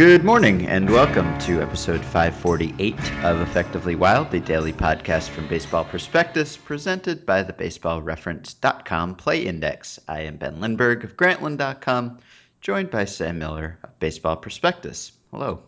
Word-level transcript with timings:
Good 0.00 0.24
morning 0.24 0.66
and 0.66 0.88
welcome 0.88 1.38
to 1.40 1.60
episode 1.60 2.02
548 2.02 2.94
of 3.22 3.42
Effectively 3.42 3.96
Wild, 3.96 4.30
the 4.30 4.40
daily 4.40 4.72
podcast 4.72 5.28
from 5.28 5.46
Baseball 5.46 5.84
Prospectus, 5.84 6.56
presented 6.56 7.26
by 7.26 7.42
the 7.42 7.52
BaseballReference.com 7.52 9.16
Play 9.16 9.44
Index. 9.44 10.00
I 10.08 10.22
am 10.22 10.38
Ben 10.38 10.58
Lindbergh 10.58 11.04
of 11.04 11.18
Grantland.com, 11.18 12.18
joined 12.62 12.90
by 12.90 13.04
Sam 13.04 13.38
Miller 13.38 13.78
of 13.84 13.98
Baseball 13.98 14.36
Prospectus. 14.36 15.12
Hello. 15.32 15.64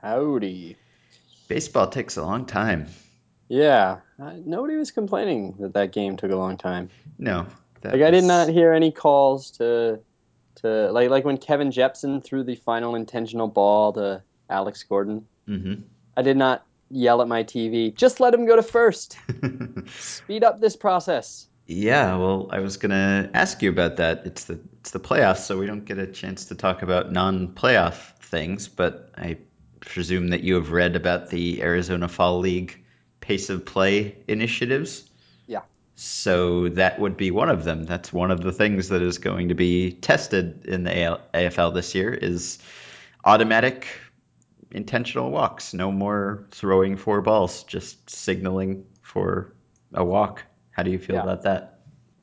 Howdy. 0.00 0.76
Baseball 1.48 1.88
takes 1.88 2.16
a 2.16 2.22
long 2.22 2.46
time. 2.46 2.86
Yeah, 3.48 3.96
nobody 4.16 4.76
was 4.76 4.92
complaining 4.92 5.56
that 5.58 5.74
that 5.74 5.90
game 5.90 6.16
took 6.16 6.30
a 6.30 6.36
long 6.36 6.56
time. 6.56 6.88
No. 7.18 7.48
Like 7.82 8.00
I 8.00 8.12
did 8.12 8.22
not 8.22 8.48
hear 8.48 8.72
any 8.72 8.92
calls 8.92 9.50
to 9.58 9.98
to 10.56 10.90
like 10.92 11.10
like 11.10 11.24
when 11.24 11.38
Kevin 11.38 11.70
Jepsen 11.70 12.22
threw 12.22 12.42
the 12.42 12.56
final 12.56 12.94
intentional 12.94 13.48
ball 13.48 13.92
to 13.94 14.22
Alex 14.48 14.82
Gordon. 14.82 15.26
Mm-hmm. 15.48 15.82
I 16.16 16.22
did 16.22 16.36
not 16.36 16.64
yell 16.90 17.22
at 17.22 17.28
my 17.28 17.44
TV. 17.44 17.94
Just 17.94 18.20
let 18.20 18.34
him 18.34 18.46
go 18.46 18.56
to 18.56 18.62
first. 18.62 19.18
Speed 19.98 20.44
up 20.44 20.60
this 20.60 20.76
process. 20.76 21.46
Yeah, 21.66 22.16
well, 22.16 22.48
I 22.50 22.60
was 22.60 22.76
gonna 22.76 23.28
ask 23.34 23.60
you 23.60 23.70
about 23.70 23.96
that. 23.96 24.22
It's 24.24 24.44
the 24.44 24.60
it's 24.80 24.92
the 24.92 25.00
playoffs, 25.00 25.38
so 25.38 25.58
we 25.58 25.66
don't 25.66 25.84
get 25.84 25.98
a 25.98 26.06
chance 26.06 26.46
to 26.46 26.54
talk 26.54 26.82
about 26.82 27.10
non-playoff 27.10 28.16
things. 28.20 28.68
But 28.68 29.10
I 29.16 29.38
presume 29.80 30.28
that 30.28 30.42
you 30.42 30.54
have 30.54 30.70
read 30.70 30.94
about 30.94 31.30
the 31.30 31.62
Arizona 31.62 32.08
Fall 32.08 32.38
League 32.38 32.84
pace 33.20 33.50
of 33.50 33.64
play 33.64 34.16
initiatives. 34.28 35.10
So 35.96 36.68
that 36.70 37.00
would 37.00 37.16
be 37.16 37.30
one 37.30 37.48
of 37.48 37.64
them. 37.64 37.84
That's 37.84 38.12
one 38.12 38.30
of 38.30 38.42
the 38.42 38.52
things 38.52 38.90
that 38.90 39.02
is 39.02 39.18
going 39.18 39.48
to 39.48 39.54
be 39.54 39.92
tested 39.92 40.66
in 40.66 40.84
the 40.84 41.18
AFL 41.34 41.72
this 41.74 41.94
year 41.94 42.12
is 42.12 42.58
automatic 43.24 43.86
intentional 44.70 45.30
walks. 45.30 45.72
No 45.72 45.90
more 45.90 46.46
throwing 46.50 46.96
four 46.96 47.22
balls, 47.22 47.62
just 47.64 48.10
signaling 48.10 48.84
for 49.02 49.54
a 49.94 50.04
walk. 50.04 50.44
How 50.70 50.82
do 50.82 50.90
you 50.90 50.98
feel 50.98 51.16
Yeah. 51.16 51.22
about 51.22 51.42
that? 51.42 51.80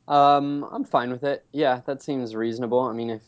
Um, 0.07 0.63
I'm 0.71 0.83
fine 0.83 1.09
with 1.11 1.23
it. 1.23 1.44
Yeah, 1.51 1.81
that 1.85 2.03
seems 2.03 2.35
reasonable. 2.35 2.81
I 2.81 2.94
mean, 2.94 3.09
if 3.09 3.21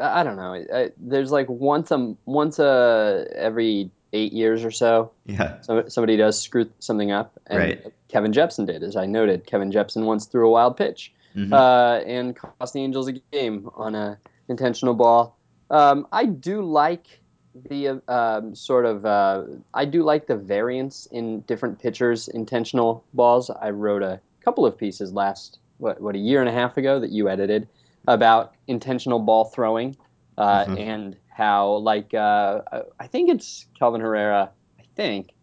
I 0.00 0.20
I 0.20 0.22
don't 0.24 0.36
know, 0.36 0.54
I, 0.54 0.90
there's 0.96 1.30
like 1.30 1.48
once 1.48 1.90
a 1.90 2.16
once 2.24 2.58
a 2.58 3.26
every 3.34 3.90
eight 4.12 4.32
years 4.32 4.64
or 4.64 4.70
so, 4.70 5.10
Yeah. 5.26 5.60
so 5.60 5.88
somebody 5.88 6.16
does 6.16 6.40
screw 6.40 6.66
something 6.78 7.10
up, 7.10 7.32
and 7.48 7.58
Right. 7.58 7.84
Kevin 8.08 8.32
Jepsen 8.32 8.66
did, 8.66 8.82
as 8.82 8.96
I 8.96 9.06
noted. 9.06 9.46
Kevin 9.46 9.70
Jepsen 9.70 10.04
once 10.04 10.26
threw 10.26 10.46
a 10.46 10.50
wild 10.50 10.76
pitch 10.76 11.12
Mhm. 11.34 11.52
uh, 11.52 12.04
and 12.06 12.34
cost 12.36 12.72
the 12.72 12.80
Angels 12.80 13.08
a 13.08 13.12
game 13.12 13.68
on 13.74 13.94
a 13.94 14.18
intentional 14.48 14.94
ball. 14.94 15.36
Um, 15.70 16.06
I 16.12 16.24
do 16.26 16.62
like 16.62 17.20
the 17.68 17.88
uh, 17.88 17.98
um, 18.08 18.54
sort 18.54 18.84
of 18.86 19.04
uh, 19.04 19.42
I 19.74 19.84
do 19.86 20.02
like 20.02 20.26
the 20.28 20.36
variance 20.36 21.06
in 21.06 21.40
different 21.40 21.78
pitchers' 21.78 22.28
intentional 22.28 23.02
balls. 23.14 23.50
I 23.50 23.70
wrote 23.70 24.02
a 24.02 24.20
couple 24.44 24.64
of 24.64 24.76
pieces 24.78 25.12
last 25.12 25.58
what 25.78 26.00
what 26.00 26.14
a 26.14 26.18
year 26.18 26.40
and 26.40 26.48
a 26.48 26.52
half 26.52 26.76
ago 26.76 27.00
that 27.00 27.10
you 27.10 27.28
edited 27.28 27.66
about 28.08 28.54
intentional 28.68 29.18
ball 29.18 29.46
throwing 29.46 29.96
uh, 30.38 30.64
Mhm. 30.66 30.78
and 30.78 31.16
how 31.36 31.76
like 31.76 32.14
uh, 32.14 32.62
I- 32.98 33.06
think 33.08 33.28
it's 33.30 33.66
Kelvin 33.78 34.00
Herrera 34.00 34.50
I 34.80 34.82
think 34.94 35.34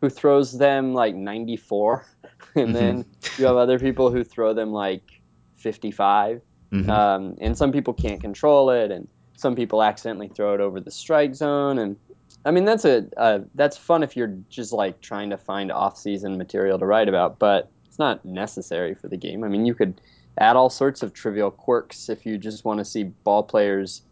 who 0.00 0.08
throws 0.08 0.56
them 0.56 0.94
like 0.94 1.14
94 1.14 2.06
and 2.54 2.68
Mhm. 2.68 2.72
then 2.72 3.04
you 3.36 3.46
have 3.46 3.56
other 3.56 3.78
people 3.78 4.10
who 4.10 4.22
throw 4.24 4.54
them 4.54 4.70
like 4.72 5.02
55 5.56 6.40
Mhm. 6.72 6.88
um, 6.88 7.36
and 7.40 7.58
some 7.58 7.72
people 7.72 7.92
can't 7.94 8.20
control 8.20 8.70
it 8.70 8.90
and 8.92 9.08
some 9.36 9.56
people 9.56 9.82
accidentally 9.82 10.28
throw 10.28 10.54
it 10.54 10.60
over 10.60 10.78
the 10.80 10.90
strike 10.90 11.34
zone 11.34 11.78
and 11.78 11.96
i 12.44 12.50
mean 12.52 12.64
that's 12.64 12.84
a 12.84 13.06
uh, 13.16 13.40
that's 13.56 13.76
fun 13.76 14.02
if 14.04 14.16
you're 14.16 14.36
just 14.48 14.72
like 14.72 15.00
trying 15.00 15.30
to 15.30 15.36
find 15.36 15.72
off-season 15.72 16.38
material 16.38 16.78
to 16.78 16.86
write 16.86 17.08
about 17.08 17.38
but 17.40 17.70
it's 17.86 17.98
not 17.98 18.24
necessary 18.24 18.94
for 18.94 19.08
the 19.08 19.16
game 19.16 19.42
i 19.42 19.48
mean 19.48 19.66
you 19.66 19.74
could 19.74 20.00
add 20.38 20.54
all 20.56 20.70
sorts 20.70 21.02
of 21.02 21.12
trivial 21.12 21.50
quirks 21.50 22.08
if 22.08 22.24
you 22.24 22.38
just 22.38 22.64
want 22.64 22.78
to 22.78 22.84
see 22.84 23.02
ball 23.24 23.42
players 23.42 24.02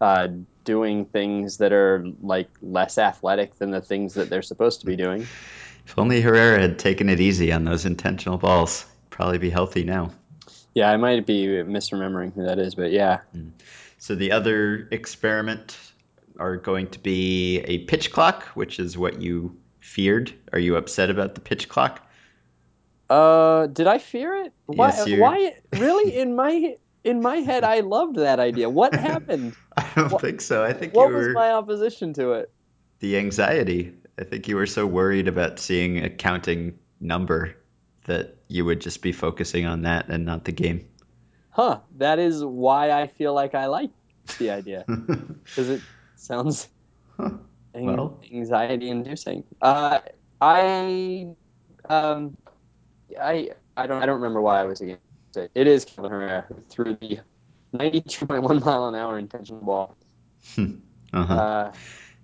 uh, 0.00 0.28
doing 0.64 1.04
things 1.04 1.58
that 1.58 1.72
are 1.72 2.04
like 2.22 2.48
less 2.62 2.98
athletic 2.98 3.56
than 3.58 3.70
the 3.70 3.80
things 3.80 4.14
that 4.14 4.30
they're 4.30 4.42
supposed 4.42 4.80
to 4.80 4.86
be 4.86 4.96
doing 4.96 5.26
if 5.86 5.98
only 5.98 6.20
Herrera 6.20 6.60
had 6.60 6.78
taken 6.78 7.08
it 7.08 7.20
easy 7.20 7.52
on 7.52 7.64
those 7.64 7.84
intentional 7.86 8.38
balls, 8.38 8.84
probably 9.08 9.38
be 9.38 9.50
healthy 9.50 9.82
now. 9.84 10.12
yeah 10.74 10.90
i 10.90 10.96
might 10.96 11.26
be 11.26 11.46
misremembering 11.46 12.32
who 12.34 12.44
that 12.44 12.58
is 12.58 12.74
but 12.74 12.92
yeah 12.92 13.20
So 13.98 14.14
the 14.14 14.32
other 14.32 14.88
experiment 14.90 15.76
are 16.38 16.56
going 16.56 16.88
to 16.88 16.98
be 16.98 17.58
a 17.60 17.78
pitch 17.84 18.12
clock, 18.12 18.44
which 18.54 18.78
is 18.80 18.96
what 18.96 19.20
you 19.20 19.54
feared. 19.80 20.32
Are 20.54 20.58
you 20.58 20.76
upset 20.76 21.10
about 21.10 21.34
the 21.34 21.40
pitch 21.42 21.68
clock? 21.68 22.00
Uh, 23.10 23.66
did 23.66 23.86
I 23.86 23.98
fear 23.98 24.34
it? 24.36 24.52
Why? 24.66 24.86
Yes, 24.88 25.06
Why? 25.20 25.54
Really? 25.74 26.16
In 26.22 26.34
my 26.34 26.76
in 27.04 27.22
my 27.22 27.36
head, 27.36 27.64
I 27.64 27.80
loved 27.80 28.16
that 28.16 28.38
idea. 28.40 28.68
What 28.68 28.94
happened? 29.10 29.54
I 29.76 29.86
don't 29.96 30.12
What- 30.12 30.20
think 30.22 30.40
so. 30.40 30.64
I 30.64 30.72
think 30.72 30.94
What 30.94 31.12
was 31.12 31.26
were 31.28 31.32
my 31.32 31.50
opposition 31.52 32.12
to 32.14 32.32
it? 32.32 32.50
the 33.00 33.16
anxiety. 33.16 33.94
I 34.18 34.24
think 34.24 34.48
you 34.48 34.56
were 34.56 34.66
so 34.66 34.86
worried 34.86 35.26
about 35.28 35.58
seeing 35.58 36.04
a 36.04 36.10
counting 36.10 36.78
number 37.00 37.56
that 38.04 38.36
you 38.48 38.64
would 38.66 38.80
just 38.82 39.00
be 39.00 39.12
focusing 39.12 39.64
on 39.64 39.82
that 39.82 40.08
and 40.08 40.26
not 40.26 40.44
the 40.44 40.52
game. 40.52 40.86
Huh? 41.50 41.80
That 41.96 42.18
is 42.18 42.44
why 42.44 42.90
I 42.90 43.06
feel 43.06 43.32
like 43.32 43.54
I 43.54 43.66
like 43.66 43.90
the 44.38 44.50
idea 44.50 44.84
because 44.88 45.70
it 45.70 45.80
sounds 46.16 46.68
Huh. 47.16 47.30
Well. 47.74 48.20
anxiety-inducing. 48.32 49.44
Uh, 49.62 50.00
I 50.40 51.28
um, 51.88 52.36
I 53.20 53.50
I 53.76 53.86
don't 53.86 54.02
I 54.02 54.06
don't 54.06 54.16
remember 54.20 54.40
why 54.42 54.60
I 54.60 54.64
was 54.64 54.80
against 54.80 55.02
it. 55.36 55.50
It 55.54 55.66
is 55.66 55.84
Kelvin 55.84 56.10
Herrera 56.12 56.44
who 56.48 56.56
threw 56.68 56.96
the 56.96 57.20
92.1 57.74 58.64
mile 58.64 58.88
an 58.88 58.94
hour 58.94 59.18
intentional 59.18 59.60
ball. 59.62 59.96
uh-huh. 60.58 61.34
Uh, 61.34 61.72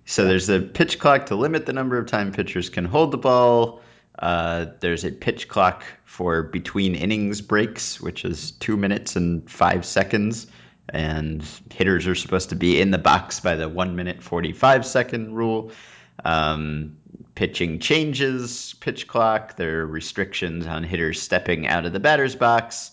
So 0.05 0.25
there's 0.25 0.49
a 0.49 0.61
pitch 0.61 0.99
clock 0.99 1.27
to 1.27 1.35
limit 1.35 1.65
the 1.65 1.73
number 1.73 1.97
of 1.97 2.05
time 2.07 2.31
pitchers 2.31 2.69
can 2.69 2.85
hold 2.85 3.11
the 3.11 3.17
ball. 3.17 3.81
Uh, 4.17 4.67
there's 4.79 5.03
a 5.03 5.11
pitch 5.11 5.47
clock 5.47 5.83
for 6.05 6.43
between 6.43 6.95
innings 6.95 7.41
breaks, 7.41 7.99
which 7.99 8.25
is 8.25 8.51
two 8.51 8.77
minutes 8.77 9.15
and 9.15 9.49
five 9.49 9.85
seconds. 9.85 10.47
And 10.89 11.43
hitters 11.71 12.07
are 12.07 12.15
supposed 12.15 12.49
to 12.49 12.55
be 12.55 12.79
in 12.79 12.91
the 12.91 12.97
box 12.97 13.41
by 13.41 13.55
the 13.57 13.67
one 13.67 13.97
minute 13.97 14.23
45 14.23 14.85
second 14.85 15.35
rule. 15.35 15.71
Um, 16.23 16.97
pitching 17.35 17.79
changes, 17.79 18.73
pitch 18.79 19.07
clock. 19.07 19.57
There 19.57 19.81
are 19.81 19.85
restrictions 19.85 20.65
on 20.65 20.83
hitters 20.83 21.21
stepping 21.21 21.67
out 21.67 21.85
of 21.85 21.91
the 21.93 21.99
batter's 21.99 22.35
box. 22.35 22.91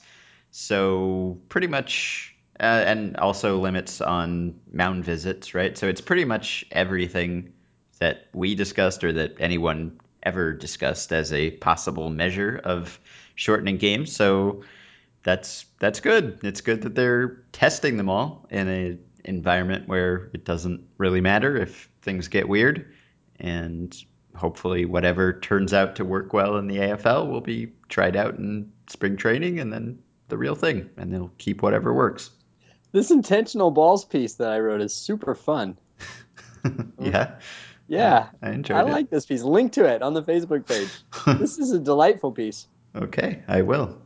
So 0.57 1.41
pretty 1.49 1.67
much, 1.67 2.33
uh, 2.61 2.85
and 2.87 3.17
also 3.17 3.59
limits 3.59 4.01
on 4.01 4.61
mound 4.73 5.05
visits, 5.05 5.53
right? 5.53 5.77
So 5.77 5.89
it's 5.89 6.01
pretty 6.01 6.25
much 6.25 6.65
everything 6.71 7.55
that 7.99 8.29
we 8.33 8.55
discussed 8.55 9.03
or 9.03 9.15
that 9.15 9.35
anyone 9.41 9.99
ever 10.23 10.53
discussed 10.53 11.13
as 11.13 11.33
a 11.33 11.51
possible 11.51 12.09
measure 12.09 12.61
of 12.63 13.01
shortening 13.35 13.79
games. 13.79 14.15
So 14.15 14.63
that's 15.25 15.67
that's 15.81 15.99
good. 15.99 16.39
It's 16.45 16.61
good 16.61 16.83
that 16.83 16.95
they're 16.95 17.43
testing 17.51 17.97
them 17.97 18.09
all 18.09 18.47
in 18.49 18.69
a 18.69 18.99
environment 19.29 19.89
where 19.89 20.31
it 20.35 20.45
doesn't 20.45 20.87
really 20.99 21.21
matter 21.21 21.57
if 21.57 21.91
things 22.03 22.29
get 22.29 22.49
weird, 22.49 22.95
and 23.41 23.93
hopefully 24.37 24.85
whatever 24.85 25.33
turns 25.33 25.73
out 25.73 25.97
to 25.97 26.05
work 26.05 26.33
well 26.33 26.59
in 26.59 26.69
the 26.69 26.77
AFL 26.77 27.29
will 27.29 27.41
be 27.41 27.73
tried 27.89 28.15
out 28.15 28.37
in 28.37 28.71
spring 28.87 29.17
training 29.17 29.59
and 29.59 29.73
then 29.73 29.99
the 30.29 30.39
real 30.39 30.55
thing, 30.55 30.91
and 30.97 31.13
they'll 31.13 31.33
keep 31.39 31.63
whatever 31.63 31.93
works. 31.93 32.31
this 32.93 33.11
intentional 33.11 33.71
balls 33.71 34.05
piece 34.05 34.35
that 34.35 34.51
I 34.51 34.59
wrote 34.61 34.81
is 34.81 34.95
super 34.95 35.35
fun. 35.35 35.77
yeah, 37.01 37.35
Yeah, 37.89 38.29
I 38.43 38.51
enjoyed 38.51 38.77
I 38.79 38.83
it. 38.83 38.93
like 38.93 39.11
this 39.11 39.27
piece. 39.27 39.43
Link 39.43 39.73
to 39.73 39.85
it 39.85 40.03
on 40.03 40.15
the 40.15 40.23
Facebook 40.23 40.67
page. 40.67 40.89
This 41.39 41.59
is 41.59 41.73
a 41.73 41.79
delightful 41.79 42.33
piece. 42.33 42.67
okay, 42.97 43.43
I 43.49 43.63
will. 43.63 43.99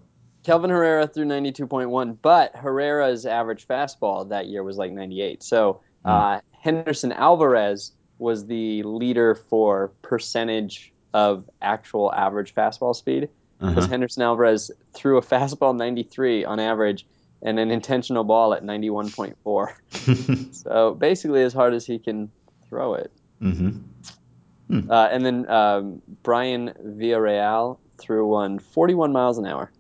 Kelvin 0.45 0.71
Herrera 0.71 1.07
threw 1.07 1.25
92.1, 1.27 2.17
but 2.23 2.57
Herrera's 2.57 3.27
average 3.27 3.67
fastball 3.69 4.29
that 4.31 4.47
year 4.47 4.63
was 4.63 4.77
like 4.79 4.93
98. 4.93 5.43
So 5.43 5.81
uh, 6.05 6.41
Henderson 6.63 7.13
Alvarez 7.13 7.93
was 8.19 8.47
the 8.47 8.83
leader 8.85 9.35
for 9.35 9.93
percentage 10.01 10.93
of 11.13 11.45
actual 11.61 12.13
average 12.13 12.55
fastball 12.55 12.97
speed 12.97 13.29
because 13.59 13.77
Uh-huh. 13.77 13.89
Henderson 13.89 14.23
Alvarez 14.23 14.71
threw 14.93 15.19
a 15.19 15.23
fastball 15.23 15.77
93 15.77 16.45
on 16.45 16.61
average 16.61 17.07
and 17.43 17.59
an 17.59 17.71
intentional 17.71 18.25
ball 18.25 18.55
at 18.55 18.63
91.4. 18.63 20.53
So 20.55 20.95
basically, 20.95 21.43
as 21.43 21.53
hard 21.53 21.75
as 21.75 21.87
he 21.87 21.99
can 21.99 22.31
throw 22.69 22.95
it. 22.95 23.13
Mm-hmm. 23.41 24.91
Uh, 24.91 25.09
and 25.11 25.25
then 25.25 25.49
um, 25.49 26.03
Brayan 26.23 26.75
Villarreal 26.85 27.79
threw 27.97 28.27
one 28.27 28.59
41 28.59 29.13
miles 29.13 29.39
an 29.39 29.47
hour. 29.47 29.71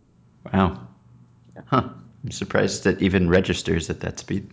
Wow. 0.52 0.86
Huh. 1.66 1.88
I'm 2.24 2.30
surprised 2.30 2.84
that 2.84 3.02
even 3.02 3.28
registers 3.28 3.90
at 3.90 4.00
that 4.00 4.18
speed. 4.18 4.50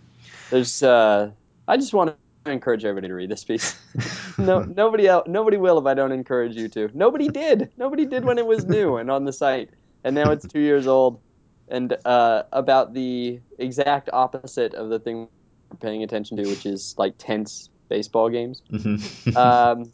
There's, 0.49 0.83
uh, 0.83 1.31
I 1.67 1.77
just 1.77 1.93
want 1.93 2.15
encourage 2.51 2.85
everybody 2.85 3.07
to 3.07 3.13
read 3.13 3.29
this 3.29 3.43
piece. 3.43 3.75
no, 4.37 4.61
nobody 4.61 5.07
else, 5.07 5.27
nobody 5.27 5.57
will 5.57 5.77
if 5.79 5.85
I 5.85 5.93
don't 5.93 6.11
encourage 6.11 6.55
you 6.55 6.67
to. 6.69 6.89
Nobody 6.93 7.27
did. 7.27 7.71
Nobody 7.77 8.05
did 8.05 8.25
when 8.25 8.37
it 8.37 8.45
was 8.45 8.65
new 8.65 8.97
and 8.97 9.09
on 9.09 9.25
the 9.25 9.33
site, 9.33 9.69
and 10.03 10.15
now 10.15 10.31
it's 10.31 10.47
two 10.47 10.59
years 10.59 10.87
old, 10.87 11.19
and 11.67 11.95
uh, 12.05 12.43
about 12.51 12.93
the 12.93 13.39
exact 13.57 14.09
opposite 14.13 14.73
of 14.73 14.89
the 14.89 14.99
thing 14.99 15.27
we're 15.69 15.77
paying 15.77 16.03
attention 16.03 16.37
to, 16.37 16.47
which 16.47 16.65
is 16.65 16.95
like 16.97 17.15
tense 17.17 17.69
baseball 17.89 18.29
games. 18.29 18.61
Mhm. 18.71 19.35
Um, 19.35 19.91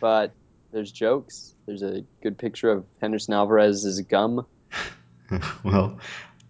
but 0.00 0.32
there's 0.72 0.90
jokes. 0.90 1.54
There's 1.66 1.82
a 1.82 2.02
good 2.22 2.38
picture 2.38 2.70
of 2.70 2.84
Henderson 3.00 3.34
Alvarez's 3.34 4.00
gum. 4.00 4.46
well, 5.64 5.98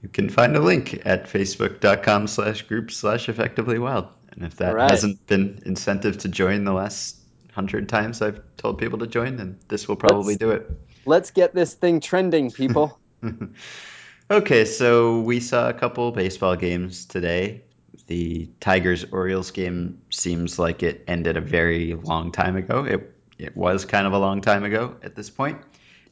you 0.03 0.09
can 0.09 0.29
find 0.29 0.57
a 0.57 0.61
link 0.61 1.03
at 1.05 1.27
facebook.com 1.27 2.27
slash 2.27 2.63
group 2.63 2.91
slash 2.91 3.29
effectively 3.29 3.79
wild. 3.79 4.09
And 4.33 4.45
if 4.45 4.57
that 4.57 4.75
right. 4.75 4.91
hasn't 4.91 5.27
been 5.27 5.63
incentive 5.65 6.19
to 6.19 6.29
join 6.29 6.65
the 6.65 6.73
last 6.73 7.17
hundred 7.53 7.89
times 7.89 8.23
I've 8.23 8.41
told 8.57 8.79
people 8.79 8.99
to 9.01 9.07
join, 9.07 9.37
then 9.37 9.59
this 9.69 9.87
will 9.87 9.97
probably 9.97 10.35
Let's- 10.35 10.39
do 10.39 10.51
it. 10.51 10.71
Let's 11.05 11.31
get 11.33 11.55
this 11.55 11.75
thing 11.75 12.01
trending, 12.01 12.51
people. 12.51 12.99
okay, 14.31 14.65
so 14.65 15.21
we 15.21 15.41
saw 15.41 15.69
a 15.69 15.75
couple 15.75 16.11
baseball 16.13 16.57
games 16.57 17.07
today. 17.07 17.63
The 18.07 18.51
Tigers 18.61 19.05
Orioles 19.11 19.51
game 19.51 20.01
seems 20.11 20.59
like 20.59 20.83
it 20.83 21.05
ended 21.09 21.37
a 21.37 21.41
very 21.41 21.95
long 21.95 22.33
time 22.33 22.57
ago. 22.57 22.85
It 22.85 23.15
it 23.39 23.57
was 23.57 23.85
kind 23.85 24.07
of 24.07 24.13
a 24.13 24.19
long 24.19 24.41
time 24.41 24.65
ago 24.65 24.97
at 25.03 25.17
this 25.17 25.29
point. 25.29 25.59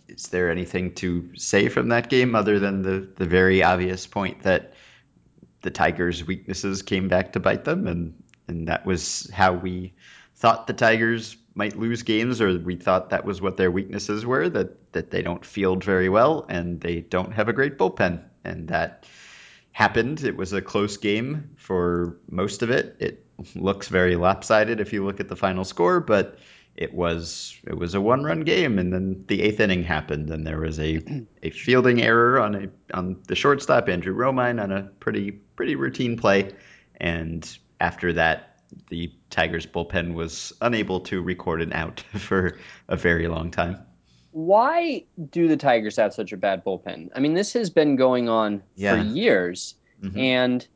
Is 0.09 0.29
there 0.29 0.51
anything 0.51 0.95
to 0.97 1.31
say 1.37 1.69
from 1.69 1.89
that 1.89 2.11
game 2.11 2.35
other 2.35 2.59
than 2.59 2.83
the 2.83 3.09
the 3.17 3.27
very 3.27 3.63
obvious 3.63 4.07
point 4.07 4.43
that 4.43 4.75
the 5.63 5.71
Tigers' 5.71 6.27
weaknesses 6.27 6.83
came 6.83 7.09
back 7.09 7.33
to 7.33 7.41
bite 7.41 7.65
them 7.65 7.87
and 7.87 8.15
and 8.49 8.69
that 8.69 8.85
was 8.85 9.31
how 9.33 9.53
we 9.53 9.93
thought 10.35 10.67
the 10.67 10.73
Tigers 10.73 11.37
might 11.55 11.77
lose 11.77 12.03
games, 12.03 12.41
or 12.41 12.59
we 12.59 12.77
thought 12.77 13.11
that 13.11 13.25
was 13.25 13.41
what 13.41 13.57
their 13.57 13.71
weaknesses 13.71 14.25
were 14.25 14.49
that 14.49 14.93
that 14.93 15.11
they 15.11 15.23
don't 15.23 15.45
field 15.45 15.85
very 15.85 16.09
well 16.09 16.47
and 16.49 16.81
they 16.81 17.01
don't 17.01 17.33
have 17.33 17.49
a 17.49 17.53
great 17.53 17.79
bullpen, 17.79 18.23
and 18.45 18.69
that 18.69 19.07
happened. 19.73 20.25
It 20.25 20.37
was 20.37 20.53
a 20.53 20.63
close 20.63 20.97
game 20.97 21.51
for 21.57 22.17
most 22.31 22.63
of 22.63 22.71
it. 22.71 22.97
It 22.99 23.25
looks 23.55 23.89
very 23.89 24.17
lopsided 24.17 24.81
if 24.81 24.93
you 24.93 25.05
look 25.05 25.21
at 25.21 25.29
the 25.29 25.37
final 25.37 25.65
score, 25.65 26.01
but 26.01 26.39
it 26.77 26.95
was 26.95 27.57
it 27.67 27.77
was 27.77 27.95
a 27.95 28.01
one 28.01 28.25
run 28.25 28.41
game, 28.41 28.79
and 28.79 28.93
then 28.93 29.25
the 29.29 29.43
eighth 29.43 29.61
inning 29.61 29.83
happened, 29.83 30.31
and 30.31 30.47
there 30.47 30.61
was 30.61 30.79
a 30.79 31.01
a 31.43 31.51
fielding 31.51 32.03
error 32.03 32.41
on 32.41 32.55
a 32.55 32.69
on 32.97 33.17
the 33.29 33.35
shortstop 33.35 33.89
Andrew 33.89 34.15
Romine 34.15 34.63
on 34.63 34.73
a 34.73 34.83
pretty 35.01 35.33
pretty 35.33 35.75
routine 35.77 36.17
play, 36.17 36.51
and 37.01 37.59
after 37.81 38.13
that 38.13 38.47
the 38.89 39.13
Tigers 39.31 39.67
bullpen 39.67 40.15
was 40.15 40.53
unable 40.61 41.01
to 41.01 41.21
record 41.23 41.61
an 41.61 41.73
out 41.73 42.01
for 42.19 42.57
a 42.89 42.97
very 42.97 43.27
long 43.29 43.51
time. 43.51 43.77
Why 44.33 45.05
do 45.31 45.49
the 45.49 45.57
Tigers 45.57 45.97
have 45.97 46.15
such 46.15 46.33
a 46.33 46.37
bad 46.37 46.65
bullpen? 46.65 47.09
I 47.17 47.21
mean, 47.21 47.35
this 47.35 47.53
has 47.55 47.69
been 47.69 47.97
going 47.97 48.29
on 48.29 48.61
for 48.61 48.65
Yeah. 48.77 49.03
years, 49.03 49.75
Mhm. 50.03 50.17
and 50.19 50.67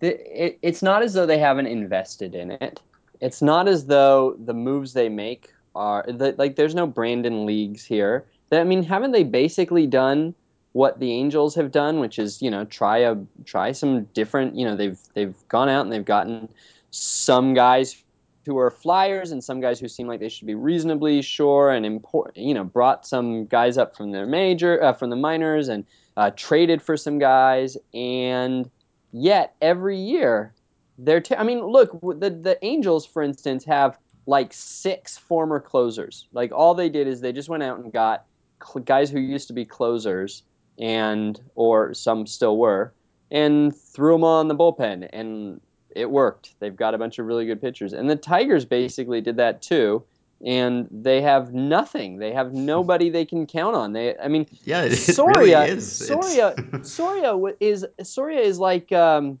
the, 0.00 0.46
it, 0.46 0.58
it's 0.62 0.82
not 0.82 1.02
as 1.02 1.14
though 1.14 1.26
they 1.26 1.38
haven't 1.38 1.66
invested 1.66 2.34
in 2.36 2.52
it. 2.52 2.80
It's 3.20 3.42
not 3.42 3.68
as 3.68 3.86
though 3.86 4.36
the 4.38 4.54
moves 4.54 4.92
they 4.92 5.08
make 5.08 5.52
are 5.74 6.04
like 6.08 6.56
there's 6.56 6.74
no 6.74 6.86
Brandon 6.86 7.46
Leagues 7.46 7.84
here. 7.84 8.24
I 8.52 8.64
mean, 8.64 8.82
haven't 8.82 9.12
they 9.12 9.24
basically 9.24 9.86
done 9.86 10.34
what 10.72 11.00
the 11.00 11.12
Angels 11.12 11.54
have 11.54 11.70
done, 11.70 12.00
which 12.00 12.18
is 12.18 12.42
you 12.42 12.50
know 12.50 12.64
try 12.64 12.98
a 12.98 13.16
try 13.44 13.72
some 13.72 14.04
different. 14.14 14.56
You 14.56 14.66
know 14.66 14.76
they've 14.76 14.98
they've 15.14 15.34
gone 15.48 15.68
out 15.68 15.82
and 15.82 15.92
they've 15.92 16.04
gotten 16.04 16.48
some 16.90 17.54
guys 17.54 18.02
who 18.44 18.58
are 18.58 18.70
flyers 18.70 19.32
and 19.32 19.42
some 19.42 19.60
guys 19.60 19.80
who 19.80 19.88
seem 19.88 20.06
like 20.06 20.20
they 20.20 20.28
should 20.28 20.46
be 20.46 20.54
reasonably 20.54 21.20
sure 21.20 21.70
and 21.70 21.84
import. 21.84 22.36
You 22.36 22.54
know 22.54 22.64
brought 22.64 23.06
some 23.06 23.46
guys 23.46 23.78
up 23.78 23.96
from 23.96 24.12
their 24.12 24.26
major 24.26 24.82
uh, 24.82 24.92
from 24.92 25.10
the 25.10 25.16
minors 25.16 25.68
and 25.68 25.84
uh, 26.16 26.30
traded 26.36 26.80
for 26.80 26.96
some 26.96 27.18
guys 27.18 27.76
and 27.92 28.70
yet 29.12 29.54
every 29.60 29.98
year 29.98 30.52
they're 30.98 31.20
t- 31.20 31.36
I 31.36 31.42
mean 31.42 31.64
look 31.64 31.92
the 32.00 32.30
the 32.30 32.58
Angels 32.62 33.06
for 33.06 33.22
instance 33.22 33.64
have 33.64 33.98
like 34.26 34.52
six 34.52 35.16
former 35.16 35.60
closers. 35.60 36.26
Like 36.32 36.52
all 36.52 36.74
they 36.74 36.88
did 36.88 37.06
is 37.06 37.20
they 37.20 37.32
just 37.32 37.48
went 37.48 37.62
out 37.62 37.78
and 37.78 37.92
got 37.92 38.24
cl- 38.64 38.84
guys 38.84 39.10
who 39.10 39.20
used 39.20 39.46
to 39.48 39.54
be 39.54 39.64
closers 39.64 40.42
and 40.78 41.40
or 41.54 41.94
some 41.94 42.26
still 42.26 42.58
were 42.58 42.92
and 43.30 43.74
threw 43.74 44.12
them 44.14 44.24
on 44.24 44.48
the 44.48 44.54
bullpen 44.54 45.08
and 45.12 45.60
it 45.94 46.10
worked. 46.10 46.54
They've 46.58 46.76
got 46.76 46.94
a 46.94 46.98
bunch 46.98 47.18
of 47.18 47.26
really 47.26 47.46
good 47.46 47.60
pitchers. 47.60 47.92
And 47.92 48.10
the 48.10 48.16
Tigers 48.16 48.64
basically 48.64 49.20
did 49.20 49.36
that 49.36 49.62
too 49.62 50.04
and 50.44 50.86
they 50.90 51.22
have 51.22 51.54
nothing. 51.54 52.18
They 52.18 52.32
have 52.32 52.52
nobody 52.52 53.08
they 53.08 53.24
can 53.24 53.46
count 53.46 53.76
on. 53.76 53.92
They 53.92 54.16
I 54.18 54.28
mean 54.28 54.46
Yeah, 54.64 54.82
it, 54.82 54.92
it 54.92 54.96
Soria, 54.96 55.60
really 55.60 55.70
is. 55.70 56.06
Soria, 56.06 56.54
Soria 56.82 57.36
is 57.60 57.86
Soria 58.02 58.40
is 58.40 58.58
like 58.58 58.92
um, 58.92 59.38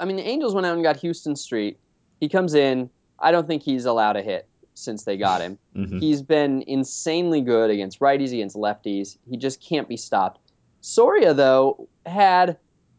I 0.00 0.04
mean 0.04 0.16
the 0.16 0.26
Angels 0.26 0.54
went 0.54 0.66
out 0.66 0.74
and 0.74 0.82
got 0.82 0.96
Houston 0.98 1.36
Street. 1.36 1.78
He 2.20 2.28
comes 2.28 2.54
in. 2.54 2.90
I 3.20 3.30
don't 3.30 3.46
think 3.46 3.62
he's 3.62 3.84
allowed 3.84 4.16
a 4.16 4.22
hit 4.22 4.48
since 4.74 5.04
they 5.04 5.16
got 5.16 5.40
him. 5.40 5.58
Mhm. 5.76 6.00
He's 6.00 6.22
been 6.22 6.62
insanely 6.68 7.40
good 7.40 7.68
against 7.70 7.98
righties, 8.00 8.32
against 8.32 8.54
lefties. 8.56 9.18
He 9.28 9.36
just 9.36 9.60
can't 9.60 9.88
be 9.88 9.96
stopped. 9.96 10.40
Soria 10.80 11.34
though 11.34 11.88
had 12.06 12.58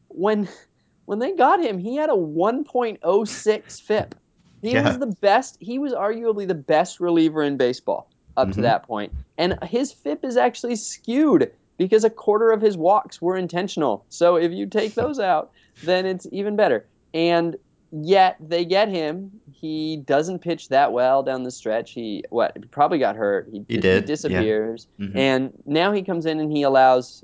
when 0.10 0.48
when 1.06 1.20
they 1.20 1.34
got 1.34 1.62
him, 1.62 1.78
he 1.78 1.96
had 1.96 2.10
a 2.10 2.16
1.06 2.16 3.82
FIP. 3.82 4.16
He 4.62 4.72
Yeah. 4.74 4.88
was 4.88 4.98
the 5.00 5.08
best. 5.22 5.58
He 5.60 5.78
was 5.80 5.94
arguably 5.94 6.48
the 6.48 6.56
best 6.56 7.00
reliever 7.00 7.44
in 7.44 7.58
baseball 7.58 8.10
up 8.38 8.52
to 8.52 8.60
Mhm. 8.60 8.64
that 8.64 8.84
point. 8.84 9.14
And 9.38 9.58
his 9.64 9.92
FIP 9.92 10.26
is 10.26 10.36
actually 10.38 10.76
skewed 10.76 11.52
because 11.78 12.04
a 12.04 12.10
quarter 12.10 12.52
of 12.52 12.62
his 12.62 12.78
walks 12.78 13.22
were 13.22 13.36
intentional. 13.38 14.06
So 14.10 14.36
if 14.36 14.52
you 14.52 14.68
take 14.68 14.96
those 14.96 15.20
out, 15.20 15.52
then 15.82 16.06
it's 16.06 16.28
even 16.32 16.56
better. 16.56 16.88
And 17.14 17.56
yet 17.92 18.38
they 18.40 18.66
get 18.66 18.90
him. 18.90 19.32
He 19.54 19.98
doesn't 19.98 20.40
pitch 20.40 20.70
that 20.70 20.92
well 20.92 21.24
down 21.24 21.44
the 21.44 21.52
stretch. 21.52 21.92
He 21.92 22.24
what 22.30 22.54
he 22.56 22.64
probably 22.66 23.00
got 23.00 23.16
hurt. 23.16 23.48
He, 23.52 23.64
He 23.68 23.78
did, 23.78 24.04
yeah. 24.04 24.08
disappears. 24.08 24.88
Mhm. 25.00 25.16
And 25.16 25.54
now 25.66 25.92
he 25.92 26.04
comes 26.04 26.26
in 26.26 26.40
and 26.40 26.52
he 26.52 26.64
allows 26.64 27.24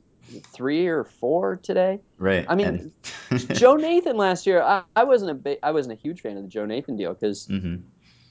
three 0.54 0.88
or 0.88 1.04
four 1.04 1.60
today. 1.62 2.00
right. 2.18 2.46
I 2.48 2.56
mean, 2.56 2.92
Joe 3.54 3.76
Nathan 3.76 4.18
last 4.18 4.46
year, 4.48 4.62
I, 4.62 4.84
I 4.96 5.04
wasn't 5.04 5.32
a 5.32 5.36
ba- 5.36 5.66
I 5.66 5.72
wasn't 5.72 5.98
a 5.98 6.02
huge 6.02 6.22
fan 6.22 6.38
of 6.38 6.44
the 6.44 6.50
Joe 6.50 6.66
Nathan 6.66 6.96
deal 6.98 7.14
because 7.14 7.48
hmm 7.48 7.76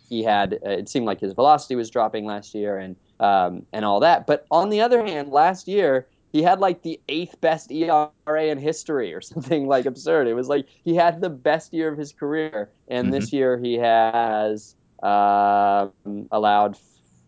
he 0.09 0.25
had 0.25 0.54
uh, 0.66 0.71
it 0.71 0.88
seemed 0.88 1.06
like 1.06 1.21
his 1.21 1.35
velocity 1.35 1.76
was 1.76 1.88
dropping 1.88 2.25
last 2.26 2.52
year 2.54 2.76
and 2.78 2.97
um, 3.21 3.64
and 3.73 3.85
all 3.85 4.00
that. 4.00 4.26
But 4.26 4.44
on 4.50 4.71
the 4.71 4.80
other 4.80 5.04
hand, 5.04 5.30
last 5.30 5.68
year 5.68 6.09
he 6.32 6.42
had 6.42 6.60
like 6.60 6.82
the 6.82 7.00
eighth 7.08 7.40
best 7.40 7.70
ERA 7.72 8.49
in 8.50 8.58
history 8.58 9.14
or 9.14 9.20
something 9.22 9.66
like 9.66 9.87
absurd. 9.87 10.26
It 10.28 10.34
was 10.34 10.49
like 10.49 10.68
he 10.84 10.94
had 10.96 11.20
the 11.20 11.30
best 11.30 11.72
year 11.72 11.88
of 11.92 11.99
his 11.99 12.12
career, 12.12 12.72
and 12.88 13.12
this 13.12 13.32
year 13.32 13.58
he 13.58 13.75
has 13.75 14.75
um 15.02 15.92
allowed 16.30 16.76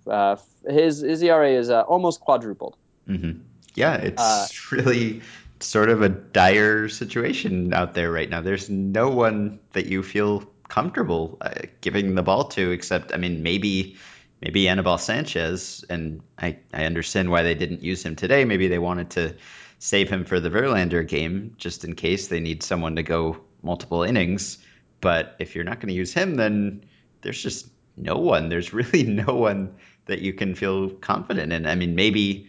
uh, 0.06 0.36
his 0.66 1.00
his 1.00 1.22
ERA 1.22 1.50
is 1.50 1.70
uh, 1.70 1.82
almost 1.82 2.20
quadrupled. 2.20 2.76
hmm 3.06 3.32
Yeah, 3.74 3.96
it's 3.96 4.16
Uh, 4.16 4.48
really 4.72 5.22
sort 5.60 5.88
of 5.88 6.02
a 6.02 6.08
dire 6.08 6.88
situation 6.88 7.72
out 7.72 7.94
there 7.94 8.10
right 8.10 8.28
now. 8.28 8.40
There's 8.40 8.68
no 8.68 9.08
one 9.08 9.60
that 9.72 9.86
you 9.86 10.02
feel 10.02 10.44
comfortable 10.68 11.38
uh, 11.40 11.52
giving 11.80 12.14
the 12.14 12.22
ball 12.22 12.44
to, 12.48 12.70
except 12.70 13.12
I 13.12 13.16
mean 13.16 13.42
maybe 13.42 13.96
maybe 14.42 14.68
Anibal 14.68 14.98
Sanchez, 14.98 15.84
and 15.88 16.20
I 16.36 16.58
I 16.74 16.84
understand 16.84 17.30
why 17.30 17.44
they 17.44 17.54
didn't 17.54 17.82
use 17.82 18.04
him 18.04 18.16
today. 18.16 18.44
Maybe 18.44 18.68
they 18.68 18.78
wanted 18.78 19.10
to 19.10 19.36
save 19.78 20.10
him 20.10 20.24
for 20.24 20.40
the 20.40 20.50
Verlander 20.50 21.06
game 21.06 21.54
just 21.56 21.84
in 21.84 21.94
case 21.94 22.28
they 22.28 22.40
need 22.40 22.62
someone 22.62 22.96
to 22.96 23.02
go 23.02 23.38
multiple 23.62 24.02
innings. 24.02 24.58
But 25.00 25.36
if 25.38 25.54
you're 25.54 25.64
not 25.64 25.80
going 25.80 25.88
to 25.88 25.94
use 25.94 26.12
him, 26.12 26.36
then 26.36 26.84
there's 27.22 27.42
just 27.42 27.68
no 27.96 28.16
one. 28.16 28.48
There's 28.48 28.72
really 28.72 29.02
no 29.26 29.34
one 29.34 29.74
that 30.06 30.20
you 30.20 30.32
can 30.32 30.54
feel 30.54 30.90
confident 30.90 31.52
in. 31.52 31.66
I 31.66 31.76
mean, 31.76 31.94
maybe 31.94 32.48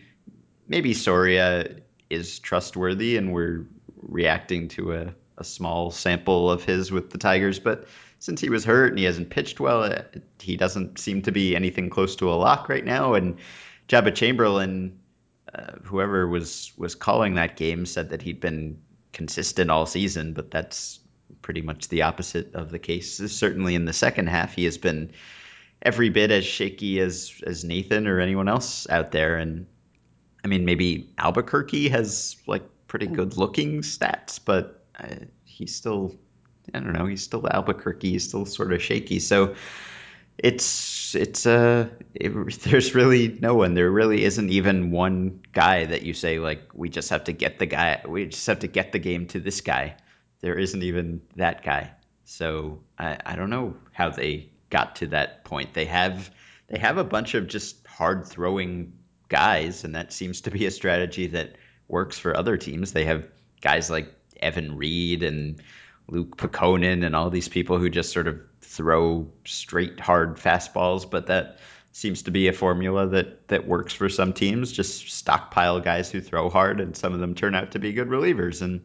maybe 0.67 0.93
Soria 0.93 1.75
is 2.09 2.39
trustworthy 2.39 3.17
and 3.17 3.33
we're 3.33 3.65
reacting 4.01 4.67
to 4.69 4.93
a, 4.93 5.13
a 5.37 5.43
small 5.43 5.91
sample 5.91 6.49
of 6.49 6.63
his 6.63 6.91
with 6.91 7.11
the 7.11 7.17
Tigers, 7.17 7.59
but 7.59 7.87
since 8.23 8.39
he 8.39 8.49
was 8.49 8.63
hurt 8.63 8.87
and 8.87 8.97
he 8.97 9.03
hasn't 9.03 9.29
pitched 9.29 9.59
well, 9.59 9.83
uh, 9.83 10.01
he 10.39 10.55
doesn't 10.55 10.97
seem 10.97 11.23
to 11.23 11.33
be 11.33 11.57
anything 11.57 11.89
close 11.89 12.15
to 12.15 12.31
a 12.31 12.35
lock 12.35 12.69
right 12.69 12.85
now. 12.85 13.15
And 13.15 13.39
Joba 13.89 14.15
Chamberlain, 14.15 14.97
uh, 15.53 15.73
whoever 15.83 16.25
was 16.25 16.71
was 16.77 16.95
calling 16.95 17.33
that 17.33 17.57
game, 17.57 17.85
said 17.85 18.11
that 18.11 18.21
he'd 18.21 18.39
been 18.39 18.81
consistent 19.11 19.69
all 19.69 19.85
season, 19.85 20.31
but 20.31 20.49
that's 20.49 21.01
pretty 21.41 21.61
much 21.61 21.89
the 21.89 22.03
opposite 22.03 22.55
of 22.55 22.71
the 22.71 22.79
case. 22.79 23.17
Certainly 23.17 23.75
in 23.75 23.83
the 23.83 23.91
second 23.91 24.27
half, 24.27 24.53
he 24.53 24.63
has 24.63 24.77
been 24.77 25.11
every 25.81 26.07
bit 26.07 26.31
as 26.31 26.45
shaky 26.45 27.01
as 27.01 27.41
as 27.45 27.65
Nathan 27.65 28.07
or 28.07 28.21
anyone 28.21 28.47
else 28.47 28.87
out 28.89 29.11
there. 29.11 29.35
And 29.35 29.65
I 30.45 30.47
mean, 30.47 30.63
maybe 30.63 31.09
Albuquerque 31.17 31.89
has 31.89 32.37
like 32.47 32.63
pretty 32.87 33.07
good 33.07 33.35
looking 33.35 33.81
stats, 33.81 34.39
but 34.43 34.85
uh, 34.97 35.25
he 35.43 35.67
still 35.67 36.15
I 36.73 36.79
don't 36.79 36.93
know. 36.93 37.05
He's 37.05 37.23
still 37.23 37.47
Albuquerque. 37.47 38.11
He's 38.11 38.27
still 38.27 38.45
sort 38.45 38.73
of 38.73 38.81
shaky. 38.81 39.19
So 39.19 39.55
it's 40.37 41.13
it's 41.15 41.45
uh 41.45 41.89
it, 42.13 42.29
there's 42.63 42.95
really 42.95 43.37
no 43.39 43.55
one. 43.55 43.73
There 43.73 43.89
really 43.89 44.23
isn't 44.23 44.49
even 44.49 44.91
one 44.91 45.41
guy 45.51 45.85
that 45.85 46.03
you 46.03 46.13
say 46.13 46.39
like 46.39 46.69
we 46.73 46.89
just 46.89 47.09
have 47.09 47.25
to 47.25 47.33
get 47.33 47.59
the 47.59 47.65
guy. 47.65 48.01
We 48.07 48.27
just 48.27 48.47
have 48.47 48.59
to 48.59 48.67
get 48.67 48.91
the 48.91 48.99
game 48.99 49.27
to 49.27 49.39
this 49.39 49.61
guy. 49.61 49.95
There 50.41 50.57
isn't 50.57 50.83
even 50.83 51.21
that 51.35 51.63
guy. 51.63 51.91
So 52.25 52.81
I 52.97 53.17
I 53.25 53.35
don't 53.35 53.49
know 53.49 53.75
how 53.91 54.09
they 54.09 54.49
got 54.69 54.97
to 54.97 55.07
that 55.07 55.43
point. 55.45 55.73
They 55.73 55.85
have 55.85 56.31
they 56.67 56.79
have 56.79 56.97
a 56.97 57.03
bunch 57.03 57.35
of 57.35 57.47
just 57.47 57.85
hard 57.85 58.25
throwing 58.25 58.93
guys, 59.29 59.83
and 59.83 59.95
that 59.95 60.11
seems 60.11 60.41
to 60.41 60.51
be 60.51 60.65
a 60.65 60.71
strategy 60.71 61.27
that 61.27 61.55
works 61.87 62.17
for 62.17 62.35
other 62.35 62.57
teams. 62.57 62.91
They 62.91 63.05
have 63.05 63.25
guys 63.61 63.89
like 63.89 64.13
Evan 64.41 64.77
Reed 64.77 65.23
and 65.23 65.61
Luke 66.07 66.37
Putkonen 66.37 67.05
and 67.05 67.15
all 67.15 67.29
these 67.29 67.47
people 67.47 67.77
who 67.77 67.89
just 67.89 68.11
sort 68.11 68.27
of 68.27 68.41
throw 68.61 69.31
straight 69.45 69.99
hard 69.99 70.37
fastballs, 70.37 71.09
but 71.09 71.27
that 71.27 71.59
seems 71.91 72.23
to 72.23 72.31
be 72.31 72.47
a 72.47 72.53
formula 72.53 73.07
that 73.07 73.47
that 73.47 73.67
works 73.67 73.93
for 73.93 74.09
some 74.09 74.33
teams. 74.33 74.71
Just 74.71 75.11
stockpile 75.11 75.79
guys 75.79 76.11
who 76.11 76.21
throw 76.21 76.49
hard, 76.49 76.81
and 76.81 76.97
some 76.97 77.13
of 77.13 77.19
them 77.19 77.35
turn 77.35 77.55
out 77.55 77.71
to 77.71 77.79
be 77.79 77.93
good 77.93 78.09
relievers. 78.09 78.61
And 78.61 78.81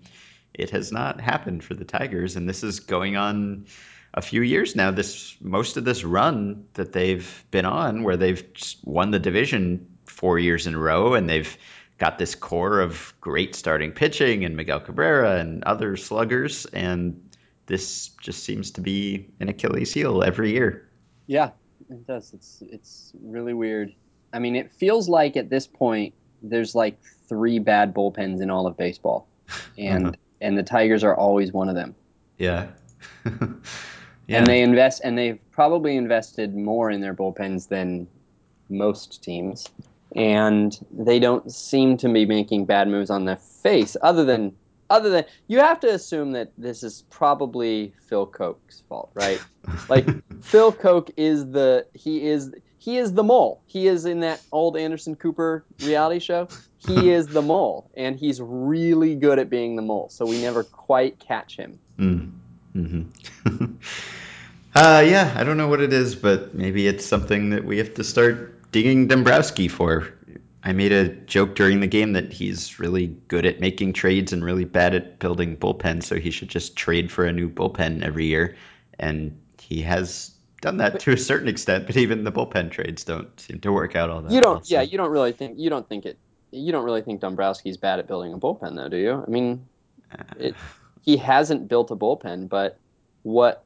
it 0.54 0.70
has 0.70 0.92
not 0.92 1.20
happened 1.20 1.64
for 1.64 1.74
the 1.74 1.84
Tigers, 1.84 2.36
and 2.36 2.48
this 2.48 2.62
is 2.62 2.80
going 2.80 3.16
on 3.16 3.66
a 4.14 4.22
few 4.22 4.42
years 4.42 4.76
now. 4.76 4.90
This 4.90 5.36
most 5.40 5.76
of 5.76 5.84
this 5.84 6.04
run 6.04 6.66
that 6.74 6.92
they've 6.92 7.44
been 7.50 7.66
on, 7.66 8.02
where 8.02 8.16
they've 8.16 8.44
won 8.84 9.10
the 9.10 9.18
division 9.18 9.98
four 10.04 10.38
years 10.38 10.66
in 10.66 10.74
a 10.74 10.78
row, 10.78 11.14
and 11.14 11.28
they've 11.28 11.56
got 11.98 12.18
this 12.18 12.34
core 12.34 12.80
of 12.80 13.12
great 13.20 13.54
starting 13.54 13.92
pitching 13.92 14.44
and 14.44 14.56
Miguel 14.56 14.80
Cabrera 14.80 15.38
and 15.38 15.64
other 15.64 15.96
sluggers, 15.96 16.64
and 16.66 17.30
this 17.66 18.08
just 18.22 18.44
seems 18.44 18.72
to 18.72 18.80
be 18.80 19.28
an 19.40 19.48
Achilles 19.48 19.92
heel 19.92 20.22
every 20.22 20.52
year. 20.52 20.88
Yeah, 21.26 21.50
it 21.90 22.06
does. 22.06 22.32
It's 22.32 22.62
it's 22.70 23.12
really 23.22 23.52
weird. 23.52 23.94
I 24.32 24.38
mean, 24.38 24.56
it 24.56 24.72
feels 24.72 25.08
like 25.08 25.36
at 25.36 25.50
this 25.50 25.66
point 25.66 26.14
there's 26.42 26.74
like 26.74 26.98
three 27.28 27.58
bad 27.58 27.94
bullpens 27.94 28.40
in 28.40 28.48
all 28.48 28.66
of 28.66 28.76
baseball, 28.76 29.28
and 29.78 30.06
uh-huh. 30.06 30.16
and 30.40 30.56
the 30.56 30.62
Tigers 30.62 31.04
are 31.04 31.14
always 31.14 31.52
one 31.52 31.68
of 31.68 31.74
them. 31.74 31.94
Yeah. 32.38 32.68
yeah. 33.24 34.38
And 34.38 34.46
they 34.46 34.62
invest, 34.62 35.02
and 35.02 35.18
they've 35.18 35.38
probably 35.50 35.96
invested 35.96 36.54
more 36.54 36.90
in 36.90 37.00
their 37.00 37.14
bullpens 37.14 37.68
than 37.68 38.06
most 38.68 39.24
teams 39.24 39.68
and 40.14 40.78
they 40.90 41.18
don't 41.18 41.52
seem 41.52 41.96
to 41.98 42.08
be 42.08 42.24
making 42.24 42.64
bad 42.64 42.88
moves 42.88 43.10
on 43.10 43.24
their 43.24 43.36
face 43.36 43.96
other 44.02 44.24
than 44.24 44.54
other 44.90 45.10
than 45.10 45.24
you 45.48 45.58
have 45.58 45.80
to 45.80 45.88
assume 45.88 46.32
that 46.32 46.50
this 46.56 46.82
is 46.82 47.04
probably 47.10 47.92
Phil 48.08 48.26
Coke's 48.26 48.82
fault, 48.88 49.10
right? 49.14 49.40
like 49.88 50.06
Phil 50.42 50.72
Coke 50.72 51.10
is 51.16 51.50
the 51.50 51.86
he 51.92 52.26
is 52.26 52.52
he 52.78 52.96
is 52.96 53.12
the 53.12 53.22
mole. 53.22 53.60
He 53.66 53.86
is 53.86 54.06
in 54.06 54.20
that 54.20 54.40
old 54.52 54.76
Anderson 54.76 55.14
Cooper 55.14 55.64
reality 55.82 56.20
show. 56.20 56.48
He 56.78 57.10
is 57.12 57.26
the 57.26 57.42
mole, 57.42 57.90
and 57.96 58.16
he's 58.16 58.40
really 58.40 59.14
good 59.14 59.38
at 59.38 59.50
being 59.50 59.76
the 59.76 59.82
mole. 59.82 60.08
So 60.08 60.24
we 60.24 60.40
never 60.40 60.64
quite 60.64 61.18
catch 61.18 61.56
him. 61.56 61.78
Mm. 61.98 62.32
Mm-hmm. 62.76 63.64
uh, 64.74 65.04
yeah, 65.06 65.34
I 65.36 65.44
don't 65.44 65.56
know 65.56 65.68
what 65.68 65.80
it 65.80 65.92
is, 65.92 66.14
but 66.14 66.54
maybe 66.54 66.86
it's 66.86 67.04
something 67.04 67.50
that 67.50 67.64
we 67.64 67.78
have 67.78 67.94
to 67.94 68.04
start 68.04 68.57
digging 68.72 69.08
Dombrowski 69.08 69.68
for. 69.68 70.08
I 70.62 70.72
made 70.72 70.92
a 70.92 71.08
joke 71.08 71.54
during 71.54 71.80
the 71.80 71.86
game 71.86 72.12
that 72.12 72.32
he's 72.32 72.78
really 72.78 73.06
good 73.28 73.46
at 73.46 73.60
making 73.60 73.92
trades 73.92 74.32
and 74.32 74.44
really 74.44 74.64
bad 74.64 74.94
at 74.94 75.18
building 75.18 75.56
bullpens, 75.56 76.04
so 76.04 76.16
he 76.16 76.30
should 76.30 76.48
just 76.48 76.76
trade 76.76 77.10
for 77.12 77.24
a 77.24 77.32
new 77.32 77.48
bullpen 77.48 78.02
every 78.02 78.26
year. 78.26 78.56
And 78.98 79.40
he 79.60 79.82
has 79.82 80.32
done 80.60 80.78
that 80.78 81.00
to 81.00 81.12
a 81.12 81.16
certain 81.16 81.48
extent, 81.48 81.86
but 81.86 81.96
even 81.96 82.24
the 82.24 82.32
bullpen 82.32 82.70
trades 82.70 83.04
don't 83.04 83.38
seem 83.40 83.60
to 83.60 83.72
work 83.72 83.94
out 83.94 84.10
all 84.10 84.22
that. 84.22 84.32
You 84.32 84.40
don't, 84.40 84.56
well, 84.56 84.64
so. 84.64 84.74
yeah, 84.74 84.82
you 84.82 84.98
don't 84.98 85.10
really 85.10 85.32
think 85.32 85.58
you 85.58 85.70
don't 85.70 85.88
think 85.88 86.04
it. 86.04 86.18
You 86.50 86.72
don't 86.72 86.84
really 86.84 87.02
think 87.02 87.20
Dombrowski's 87.20 87.76
bad 87.76 87.98
at 87.98 88.06
building 88.06 88.32
a 88.32 88.38
bullpen, 88.38 88.74
though, 88.74 88.88
do 88.88 88.96
you? 88.96 89.24
I 89.26 89.30
mean, 89.30 89.66
it, 90.38 90.54
he 91.02 91.16
hasn't 91.16 91.68
built 91.68 91.90
a 91.90 91.96
bullpen, 91.96 92.48
but 92.48 92.78
what, 93.22 93.64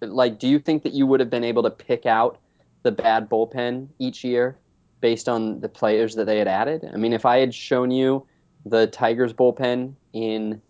like, 0.00 0.38
do 0.38 0.48
you 0.48 0.58
think 0.58 0.84
that 0.84 0.92
you 0.92 1.06
would 1.06 1.20
have 1.20 1.30
been 1.30 1.44
able 1.44 1.64
to 1.64 1.70
pick 1.70 2.06
out 2.06 2.38
the 2.82 2.92
bad 2.92 3.28
bullpen 3.28 3.88
each 3.98 4.24
year 4.24 4.56
based 5.00 5.28
on 5.28 5.60
the 5.60 5.68
players 5.68 6.14
that 6.14 6.24
they 6.26 6.38
had 6.38 6.48
added. 6.48 6.88
I 6.92 6.96
mean, 6.96 7.12
if 7.12 7.26
I 7.26 7.38
had 7.38 7.54
shown 7.54 7.90
you 7.90 8.26
the 8.64 8.86
Tigers 8.86 9.32
bullpen 9.32 9.94
in 10.12 10.62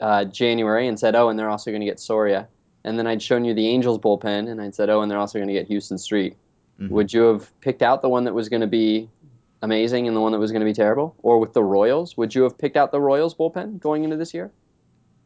uh, 0.00 0.24
January 0.24 0.86
and 0.86 0.98
said, 0.98 1.14
"Oh, 1.14 1.28
and 1.28 1.38
they're 1.38 1.50
also 1.50 1.70
going 1.70 1.80
to 1.80 1.86
get 1.86 2.00
Soria," 2.00 2.48
and 2.84 2.98
then 2.98 3.06
I'd 3.06 3.22
shown 3.22 3.44
you 3.44 3.54
the 3.54 3.68
Angels 3.68 3.98
bullpen 3.98 4.50
and 4.50 4.60
I'd 4.60 4.74
said, 4.74 4.90
"Oh, 4.90 5.02
and 5.02 5.10
they're 5.10 5.18
also 5.18 5.38
going 5.38 5.48
to 5.48 5.54
get 5.54 5.66
Houston 5.66 5.98
Street," 5.98 6.36
mm-hmm. 6.78 6.92
would 6.94 7.12
you 7.12 7.22
have 7.22 7.60
picked 7.60 7.82
out 7.82 8.02
the 8.02 8.08
one 8.08 8.24
that 8.24 8.34
was 8.34 8.48
going 8.48 8.60
to 8.60 8.66
be 8.66 9.08
amazing 9.62 10.06
and 10.06 10.16
the 10.16 10.20
one 10.20 10.32
that 10.32 10.38
was 10.38 10.52
going 10.52 10.60
to 10.60 10.66
be 10.66 10.72
terrible? 10.72 11.14
Or 11.22 11.38
with 11.38 11.52
the 11.52 11.62
Royals, 11.62 12.16
would 12.16 12.34
you 12.34 12.42
have 12.44 12.56
picked 12.56 12.76
out 12.76 12.92
the 12.92 13.00
Royals 13.00 13.34
bullpen 13.34 13.78
going 13.80 14.04
into 14.04 14.16
this 14.16 14.32
year? 14.32 14.50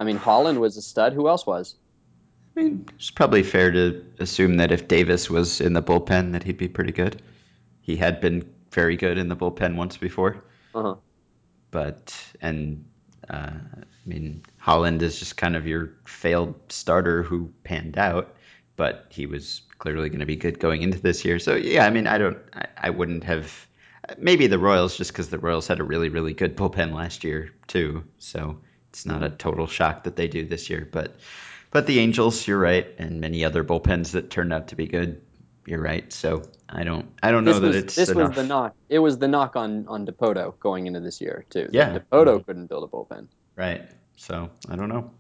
I 0.00 0.04
mean, 0.04 0.16
Holland 0.16 0.60
was 0.60 0.76
a 0.76 0.82
stud. 0.82 1.12
Who 1.12 1.28
else 1.28 1.46
was? 1.46 1.76
I 2.56 2.61
mean, 2.62 2.87
it's 2.96 3.11
probably 3.11 3.42
fair 3.42 3.73
to 3.73 4.04
assume 4.18 4.58
that 4.58 4.70
if 4.70 4.87
Davis 4.87 5.28
was 5.28 5.61
in 5.61 5.73
the 5.73 5.82
bullpen, 5.82 6.32
that 6.32 6.44
he'd 6.44 6.56
be 6.56 6.68
pretty 6.68 6.92
good. 6.92 7.20
He 7.80 7.96
had 7.96 8.20
been 8.20 8.49
very 8.70 8.96
good 8.96 9.18
in 9.18 9.28
the 9.28 9.37
bullpen 9.37 9.76
once 9.76 9.96
before. 9.96 10.44
Uh-huh. 10.75 10.96
But 11.70 12.14
and 12.40 12.84
uh, 13.28 13.50
I 13.50 13.84
mean, 14.06 14.44
Holland 14.58 15.02
is 15.02 15.18
just 15.18 15.37
kind 15.37 15.56
of 15.56 15.66
your 15.66 15.94
failed 16.04 16.54
starter 16.68 17.23
who 17.23 17.52
panned 17.64 17.99
out, 17.99 18.34
but 18.76 19.06
he 19.11 19.26
was 19.26 19.62
clearly 19.78 20.08
going 20.08 20.20
to 20.20 20.26
be 20.26 20.37
good 20.37 20.61
going 20.61 20.82
into 20.82 21.00
this 21.00 21.25
year. 21.25 21.38
So 21.38 21.56
yeah, 21.56 21.84
I 21.84 21.90
mean, 21.90 22.06
I 22.06 22.18
don't, 22.18 22.38
I, 22.54 22.66
I 22.76 22.90
wouldn't 22.90 23.25
have. 23.25 23.66
Maybe 24.18 24.49
the 24.49 24.58
Royals, 24.58 24.99
just 24.99 25.12
because 25.12 25.30
the 25.30 25.38
Royals 25.38 25.66
had 25.66 25.80
a 25.80 25.84
really, 25.84 26.11
really 26.11 26.34
good 26.34 26.56
bullpen 26.56 26.92
last 26.92 27.25
year 27.25 27.50
too. 27.66 28.04
So 28.18 28.61
it's 28.90 29.06
not 29.06 29.23
a 29.23 29.30
total 29.30 29.66
shock 29.66 30.04
that 30.04 30.14
they 30.14 30.28
do 30.28 30.44
this 30.44 30.68
year, 30.68 30.87
but 30.92 31.16
but 31.75 31.88
the 31.88 31.99
Angels, 31.99 32.47
you're 32.47 32.57
right, 32.57 32.87
and 32.99 33.21
many 33.21 33.45
other 33.45 33.64
bullpens 33.64 34.12
that 34.12 34.31
turned 34.31 34.52
out 34.52 34.69
to 34.69 34.76
be 34.76 34.87
good. 34.87 35.21
You're 35.66 35.83
right. 35.83 36.12
So 36.12 36.45
I 36.69 36.85
don't 36.85 37.09
I 37.21 37.33
don't 37.33 37.45
know 37.45 37.59
this 37.59 37.75
that 37.75 37.78
it's 37.85 37.95
this 37.97 38.09
enough. 38.11 38.28
was 38.28 38.37
the 38.37 38.45
knock. 38.45 38.76
It 38.88 39.00
was 39.00 39.19
the 39.19 39.26
knock 39.26 39.57
on 39.57 39.88
on 39.88 40.07
Dipoto 40.07 40.57
going 40.61 40.87
into 40.87 41.00
this 41.00 41.21
year 41.21 41.45
too. 41.50 41.69
Yeah, 41.73 41.99
Dipoto 41.99 42.26
mm-hmm. 42.26 42.45
couldn't 42.45 42.66
build 42.66 42.85
a 42.85 42.87
bullpen. 42.87 43.26
Right. 43.57 43.83
So 44.16 44.50
I 44.69 44.76
don't 44.76 44.88
know. 44.88 45.11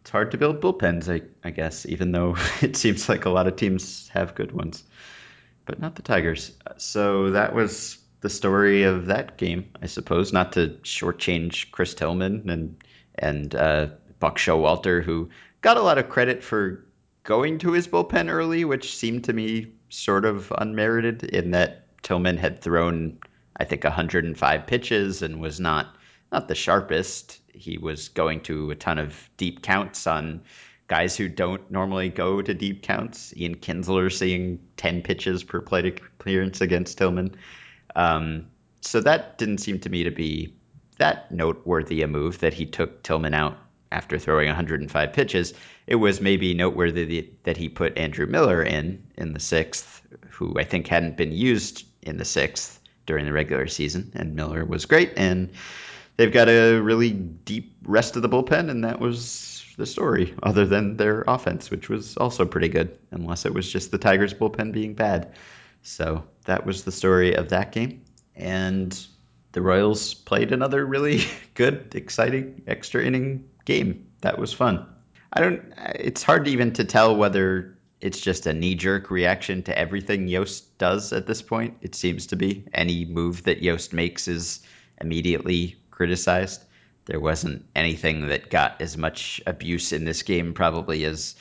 It's 0.00 0.10
hard 0.10 0.30
to 0.30 0.38
build 0.38 0.62
bullpens, 0.62 1.12
I, 1.12 1.26
I 1.46 1.50
guess, 1.50 1.84
even 1.84 2.12
though 2.12 2.36
it 2.62 2.76
seems 2.76 3.06
like 3.06 3.26
a 3.26 3.30
lot 3.30 3.46
of 3.46 3.56
teams 3.56 4.08
have 4.08 4.34
good 4.34 4.52
ones, 4.52 4.82
but 5.66 5.80
not 5.80 5.96
the 5.96 6.02
Tigers. 6.02 6.52
So 6.78 7.32
that 7.32 7.54
was 7.54 7.98
the 8.22 8.30
story 8.30 8.84
of 8.84 9.06
that 9.06 9.36
game, 9.36 9.66
I 9.82 9.86
suppose. 9.86 10.32
Not 10.32 10.52
to 10.52 10.78
shortchange 10.82 11.72
Chris 11.72 11.92
Tillman 11.92 12.48
and 12.48 12.82
and 13.14 13.54
uh, 13.54 13.88
Buck 14.18 14.38
Showalter, 14.38 15.04
who 15.04 15.28
got 15.64 15.78
a 15.78 15.82
lot 15.82 15.96
of 15.96 16.10
credit 16.10 16.44
for 16.44 16.84
going 17.22 17.58
to 17.58 17.72
his 17.72 17.88
bullpen 17.88 18.30
early, 18.30 18.66
which 18.66 18.94
seemed 18.94 19.24
to 19.24 19.32
me 19.32 19.72
sort 19.88 20.26
of 20.26 20.52
unmerited 20.58 21.24
in 21.24 21.52
that 21.52 21.86
Tillman 22.02 22.36
had 22.36 22.60
thrown, 22.60 23.18
I 23.56 23.64
think, 23.64 23.82
105 23.82 24.66
pitches 24.66 25.22
and 25.22 25.40
was 25.40 25.58
not 25.58 25.96
not 26.30 26.48
the 26.48 26.54
sharpest. 26.54 27.40
He 27.54 27.78
was 27.78 28.10
going 28.10 28.42
to 28.42 28.72
a 28.72 28.74
ton 28.74 28.98
of 28.98 29.30
deep 29.38 29.62
counts 29.62 30.06
on 30.06 30.42
guys 30.86 31.16
who 31.16 31.30
don't 31.30 31.70
normally 31.70 32.10
go 32.10 32.42
to 32.42 32.52
deep 32.52 32.82
counts. 32.82 33.34
Ian 33.34 33.56
Kinsler 33.56 34.12
seeing 34.12 34.58
10 34.76 35.00
pitches 35.00 35.42
per 35.42 35.62
plate 35.62 35.86
appearance 35.86 36.60
against 36.60 36.98
Tillman. 36.98 37.36
Um, 37.96 38.48
so 38.82 39.00
that 39.00 39.38
didn't 39.38 39.58
seem 39.58 39.78
to 39.80 39.88
me 39.88 40.04
to 40.04 40.10
be 40.10 40.54
that 40.98 41.32
noteworthy 41.32 42.02
a 42.02 42.06
move 42.06 42.40
that 42.40 42.52
he 42.52 42.66
took 42.66 43.02
Tillman 43.02 43.32
out 43.32 43.56
after 43.94 44.18
throwing 44.18 44.48
105 44.48 45.12
pitches. 45.12 45.54
It 45.86 45.94
was 45.94 46.20
maybe 46.20 46.52
noteworthy 46.52 47.30
that 47.44 47.56
he 47.56 47.68
put 47.68 47.96
Andrew 47.96 48.26
Miller 48.26 48.62
in 48.62 49.06
in 49.16 49.32
the 49.32 49.40
sixth, 49.40 50.02
who 50.30 50.54
I 50.58 50.64
think 50.64 50.88
hadn't 50.88 51.16
been 51.16 51.32
used 51.32 51.86
in 52.02 52.16
the 52.16 52.24
sixth 52.24 52.80
during 53.06 53.24
the 53.24 53.32
regular 53.32 53.68
season, 53.68 54.12
and 54.14 54.34
Miller 54.34 54.64
was 54.64 54.86
great. 54.86 55.12
And 55.16 55.52
they've 56.16 56.32
got 56.32 56.48
a 56.48 56.80
really 56.80 57.12
deep 57.12 57.76
rest 57.84 58.16
of 58.16 58.22
the 58.22 58.28
bullpen, 58.28 58.68
and 58.68 58.84
that 58.84 58.98
was 58.98 59.64
the 59.76 59.86
story, 59.86 60.34
other 60.42 60.66
than 60.66 60.96
their 60.96 61.22
offense, 61.26 61.70
which 61.70 61.88
was 61.88 62.16
also 62.16 62.44
pretty 62.44 62.68
good, 62.68 62.98
unless 63.12 63.46
it 63.46 63.54
was 63.54 63.70
just 63.70 63.90
the 63.90 63.98
Tigers' 63.98 64.34
bullpen 64.34 64.72
being 64.72 64.94
bad. 64.94 65.34
So 65.82 66.24
that 66.46 66.66
was 66.66 66.82
the 66.82 66.92
story 66.92 67.34
of 67.36 67.50
that 67.50 67.70
game. 67.70 68.04
And 68.34 69.06
the 69.52 69.62
Royals 69.62 70.14
played 70.14 70.50
another 70.50 70.84
really 70.84 71.22
good, 71.54 71.94
exciting 71.94 72.62
extra 72.66 73.04
inning 73.04 73.50
game. 73.64 74.06
That 74.20 74.38
was 74.38 74.52
fun. 74.52 74.86
I 75.32 75.40
don't. 75.40 75.62
It's 75.96 76.22
hard 76.22 76.48
even 76.48 76.72
to 76.74 76.84
tell 76.84 77.16
whether 77.16 77.76
it's 78.00 78.20
just 78.20 78.46
a 78.46 78.52
knee-jerk 78.52 79.10
reaction 79.10 79.62
to 79.62 79.78
everything 79.78 80.28
Yost 80.28 80.76
does 80.78 81.12
at 81.12 81.26
this 81.26 81.42
point. 81.42 81.76
It 81.80 81.94
seems 81.94 82.26
to 82.28 82.36
be 82.36 82.64
any 82.74 83.04
move 83.04 83.44
that 83.44 83.62
Yost 83.62 83.92
makes 83.92 84.28
is 84.28 84.60
immediately 85.00 85.76
criticized. 85.90 86.64
there 87.06 87.20
wasn't 87.20 87.64
anything 87.74 88.28
that 88.28 88.50
got 88.50 88.80
as 88.80 88.96
much 88.96 89.40
abuse 89.46 89.92
in 89.92 90.04
this 90.04 90.22
game 90.22 90.54
probably 90.54 91.04
as 91.04 91.34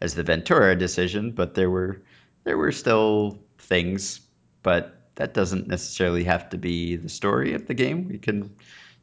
as 0.00 0.14
the 0.14 0.22
Ventura 0.22 0.76
decision, 0.76 1.32
but 1.32 1.54
there 1.54 1.70
were 1.70 2.02
there 2.44 2.56
were 2.56 2.72
still 2.72 3.38
things, 3.58 4.20
but 4.62 4.96
that 5.16 5.34
doesn't 5.34 5.68
necessarily 5.68 6.24
have 6.24 6.48
to 6.50 6.58
be 6.58 6.96
the 6.96 7.08
story 7.08 7.52
of 7.52 7.66
the 7.66 7.74
game. 7.74 8.08
We 8.08 8.18
can 8.18 8.54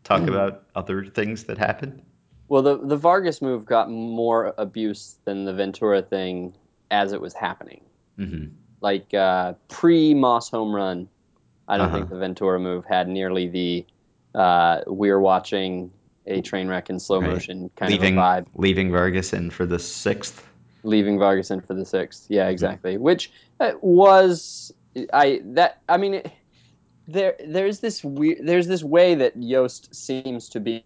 talk 0.04 0.22
mm. 0.22 0.30
about 0.30 0.64
other 0.76 1.06
things 1.06 1.44
that 1.46 1.60
happened. 1.60 2.02
Well, 2.50 2.62
the 2.62 2.78
the 2.78 2.98
Vargas 2.98 3.42
move 3.42 3.66
got 3.66 3.90
more 3.90 4.54
abuse 4.58 5.18
than 5.26 5.46
the 5.46 5.54
Ventura 5.54 6.02
thing 6.02 6.54
as 6.90 7.12
it 7.12 7.22
was 7.22 7.34
happening. 7.34 7.82
Mm-hmm. 8.18 8.54
Like 8.82 9.14
uh, 9.14 9.54
pre 9.68 10.14
Moss 10.14 10.50
home 10.50 10.74
run, 10.74 11.10
I 11.68 11.78
don't 11.78 11.88
uh-huh. 11.88 11.98
think 11.98 12.10
the 12.10 12.18
Ventura 12.18 12.60
move 12.60 12.86
had 12.86 13.08
nearly 13.08 13.48
the 13.48 13.86
uh, 14.34 14.82
we're 14.88 15.20
watching 15.20 15.92
a 16.26 16.42
train 16.42 16.68
wreck 16.68 16.90
in 16.90 17.00
slow 17.00 17.22
right. 17.22 17.32
motion 17.32 17.70
kind 17.76 17.92
leaving, 17.92 18.18
of 18.18 18.24
vibe. 18.24 18.46
Leaving 18.56 18.92
Vargas 18.92 19.34
in 19.34 19.50
for 19.50 19.66
the 19.66 19.80
sixth. 19.80 20.46
Leaving 20.84 21.18
Vargas 21.18 21.52
in 21.52 21.62
for 21.62 21.74
the 21.74 21.86
sixth. 21.86 22.28
Yeah, 22.30 22.44
mm-hmm. 22.44 22.52
exactly. 22.52 22.94
Mm-hmm. 22.94 23.04
Which 23.04 23.32
uh, 23.60 23.72
was 23.82 24.74
I 25.14 25.42
that 25.44 25.82
I 25.90 25.98
mean. 25.98 26.16
It, 26.16 26.32
there, 27.10 27.36
there's 27.46 27.80
this 27.80 28.04
weird. 28.04 28.40
There's 28.46 28.68
this 28.68 28.84
way 28.84 29.16
that 29.16 29.42
Yost 29.42 29.96
seems 29.96 30.50
to 30.50 30.60
be 30.60 30.84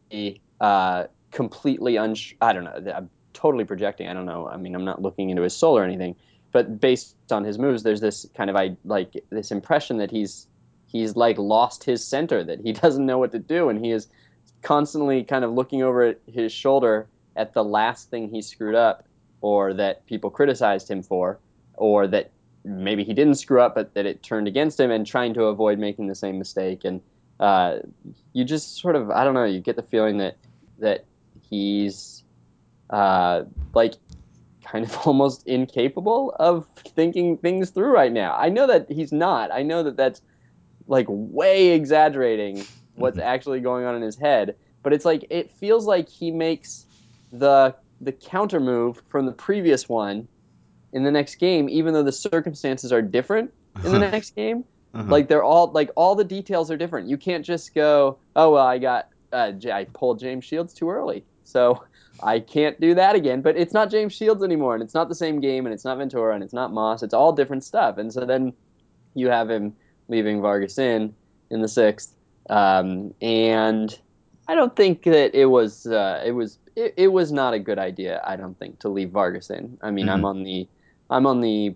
uh, 0.60 1.06
completely 1.32 1.98
un. 1.98 2.16
I 2.42 2.54
don't 2.54 2.64
know. 2.64 2.94
I'm 2.94 3.10
totally 3.34 3.66
projecting. 3.66 4.08
I 4.08 4.14
don't 4.14 4.26
know. 4.26 4.48
I 4.48 4.58
mean, 4.58 4.76
I'm 4.76 4.86
not 4.86 5.02
looking 5.02 5.30
into 5.30 5.42
his 5.42 5.56
soul 5.56 5.78
or 5.78 5.84
anything, 5.84 6.16
but 6.52 6.80
based 6.80 7.16
on 7.32 7.44
his 7.44 7.58
moves, 7.58 7.84
there's 7.84 8.02
this 8.02 8.26
kind 8.36 8.50
of 8.50 8.56
I 8.56 8.78
like 8.84 9.24
this 9.30 9.52
impression 9.52 9.98
that 9.98 10.12
he's 10.12 10.48
he's 10.88 11.16
like 11.16 11.38
lost 11.38 11.84
his 11.84 12.06
center, 12.06 12.44
that 12.44 12.60
he 12.60 12.74
doesn't 12.84 13.06
know 13.06 13.18
what 13.18 13.32
to 13.32 13.40
do, 13.40 13.70
and 13.70 13.84
he 13.84 13.92
is 13.92 14.08
constantly 14.62 15.24
kind 15.24 15.44
of 15.44 15.52
looking 15.52 15.82
over 15.82 16.16
his 16.28 16.52
shoulder 16.52 17.08
at 17.36 17.54
the 17.54 17.64
last 17.64 18.10
thing 18.10 18.30
he 18.30 18.42
screwed 18.42 18.76
up, 18.76 19.06
or 19.40 19.74
that 19.74 20.06
people 20.06 20.30
criticized 20.30 20.90
him 20.90 21.02
for, 21.02 21.40
or 21.76 22.08
that 22.08 22.32
maybe 22.64 23.04
he 23.04 23.14
didn't 23.14 23.36
screw 23.36 23.62
up, 23.62 23.74
but 23.74 23.94
that 23.96 24.06
it 24.06 24.22
turned 24.22 24.48
against 24.48 24.80
him, 24.80 24.92
and 24.92 25.08
trying 25.08 25.34
to 25.34 25.46
avoid 25.46 25.80
making 25.80 26.08
the 26.08 26.16
same 26.16 26.38
mistake. 26.38 26.84
And 26.84 27.02
uh, 27.40 27.78
you 28.34 28.44
just 28.44 28.78
sort 28.78 28.96
of 28.96 29.10
I 29.10 29.24
don't 29.24 29.34
know. 29.34 29.46
You 29.46 29.62
get 29.62 29.78
the 29.78 29.84
feeling 29.84 30.18
that 30.18 30.38
that 30.80 31.06
he's 31.52 32.24
uh, 32.90 33.44
like 33.76 33.94
kind 34.66 34.86
of 34.86 34.98
almost 35.06 35.46
incapable 35.46 36.36
of 36.40 36.66
thinking 36.96 37.38
things 37.38 37.70
through 37.70 37.92
right 37.92 38.12
now. 38.12 38.36
I 38.36 38.50
know 38.50 38.66
that 38.66 38.90
he's 38.90 39.12
not. 39.12 39.52
I 39.52 39.62
know 39.62 39.84
that 39.84 39.98
that's 39.98 40.22
like 40.88 41.06
way 41.10 41.70
exaggerating 41.70 42.66
what's 42.96 43.18
mm-hmm. 43.18 43.28
actually 43.28 43.60
going 43.60 43.86
on 43.86 43.96
in 43.96 44.02
his 44.02 44.18
head. 44.18 44.56
But 44.82 44.94
it's 44.94 45.06
like 45.06 45.28
it 45.30 45.52
feels 45.52 45.86
like 45.86 46.10
he 46.10 46.32
makes 46.32 46.88
the 47.32 47.76
the 48.00 48.12
counter 48.12 48.60
move 48.60 49.02
from 49.10 49.28
the 49.28 49.32
previous 49.32 49.88
one 49.88 50.28
in 50.92 51.04
the 51.04 51.12
next 51.12 51.36
game, 51.36 51.70
even 51.70 51.94
though 51.94 52.04
the 52.04 52.12
circumstances 52.12 52.92
are 52.92 53.02
different 53.02 53.54
in 53.84 53.92
the 53.92 54.00
next 54.00 54.36
game. 54.36 54.66
Uh-huh. 54.94 55.06
Like 55.08 55.28
they're 55.28 55.44
all 55.44 55.72
like 55.72 55.92
all 55.96 56.16
the 56.16 56.24
details 56.24 56.72
are 56.72 56.78
different. 56.78 57.10
You 57.10 57.18
can't 57.18 57.46
just 57.46 57.76
go, 57.76 58.18
oh 58.36 58.54
well, 58.54 58.66
I 58.66 58.80
got 58.80 59.10
uh, 59.32 59.54
I 59.72 59.86
pulled 59.86 60.20
James 60.20 60.46
Shields 60.46 60.74
too 60.74 60.90
early, 60.90 61.24
so 61.44 61.84
I 62.24 62.40
can't 62.40 62.80
do 62.80 62.96
that 62.96 63.16
again. 63.16 63.42
But 63.42 63.58
it's 63.58 63.74
not 63.74 63.90
James 63.90 64.14
Shields 64.14 64.44
anymore, 64.44 64.74
and 64.74 64.84
it's 64.84 64.94
not 64.94 65.10
the 65.10 65.16
same 65.16 65.40
game, 65.40 65.66
and 65.66 65.74
it's 65.74 65.86
not 65.86 65.98
Ventura, 65.98 66.34
and 66.36 66.44
it's 66.44 66.54
not 66.54 66.74
Moss. 66.74 67.04
It's 67.04 67.14
all 67.14 67.34
different 67.34 67.64
stuff. 67.64 67.98
And 67.98 68.14
so 68.14 68.26
then 68.26 68.54
you 69.14 69.30
have 69.30 69.50
him 69.50 69.76
leaving 70.08 70.42
Vargas 70.42 70.78
in 70.78 71.14
in 71.50 71.62
the 71.62 71.68
sixth. 71.68 72.14
Um, 72.50 73.14
and 73.22 73.98
I 74.48 74.56
don't 74.56 74.76
think 74.76 75.04
that 75.04 75.36
it 75.36 75.46
was 75.46 75.88
uh, 75.88 76.22
it 76.26 76.32
was 76.32 76.58
it, 76.76 76.94
it, 76.98 77.08
was 77.10 77.32
not 77.32 77.54
a 77.54 77.60
good 77.60 77.80
idea. 77.80 78.22
I 78.26 78.36
don't 78.36 78.58
think 78.58 78.80
to 78.80 78.90
leave 78.90 79.12
Vargas 79.12 79.50
in. 79.50 79.78
I 79.82 79.92
mean, 79.92 80.08
mm-hmm. 80.08 80.16
I'm 80.16 80.26
on 80.26 80.44
the 80.44 80.68
I'm 81.10 81.26
on 81.26 81.42
the 81.42 81.76